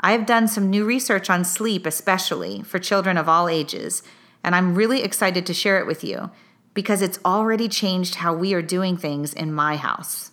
I 0.00 0.12
have 0.12 0.24
done 0.24 0.48
some 0.48 0.70
new 0.70 0.86
research 0.86 1.28
on 1.28 1.44
sleep, 1.44 1.84
especially 1.84 2.62
for 2.62 2.78
children 2.78 3.18
of 3.18 3.28
all 3.28 3.46
ages, 3.46 4.02
and 4.42 4.54
I'm 4.54 4.74
really 4.74 5.02
excited 5.02 5.44
to 5.44 5.52
share 5.52 5.78
it 5.78 5.86
with 5.86 6.02
you 6.02 6.30
because 6.74 7.00
it's 7.00 7.18
already 7.24 7.68
changed 7.68 8.16
how 8.16 8.34
we 8.34 8.52
are 8.52 8.62
doing 8.62 8.96
things 8.96 9.32
in 9.32 9.52
my 9.52 9.76
house. 9.76 10.32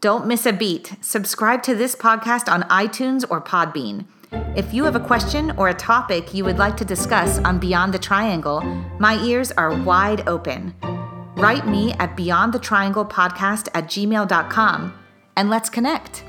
Don't 0.00 0.26
miss 0.26 0.46
a 0.46 0.52
beat. 0.52 0.94
Subscribe 1.00 1.62
to 1.64 1.74
this 1.74 1.94
podcast 1.94 2.50
on 2.50 2.62
iTunes 2.64 3.24
or 3.28 3.40
Podbean. 3.40 4.06
If 4.56 4.72
you 4.72 4.84
have 4.84 4.96
a 4.96 5.00
question 5.00 5.52
or 5.56 5.68
a 5.68 5.74
topic 5.74 6.34
you 6.34 6.44
would 6.44 6.58
like 6.58 6.76
to 6.76 6.84
discuss 6.84 7.38
on 7.38 7.58
Beyond 7.58 7.94
the 7.94 7.98
Triangle, 7.98 8.60
my 8.98 9.22
ears 9.22 9.52
are 9.52 9.74
wide 9.82 10.28
open. 10.28 10.74
Write 11.36 11.66
me 11.66 11.92
at 11.94 12.16
beyondthetrianglepodcast 12.16 13.68
at 13.74 13.84
gmail.com 13.84 14.98
and 15.36 15.50
let's 15.50 15.70
connect. 15.70 16.24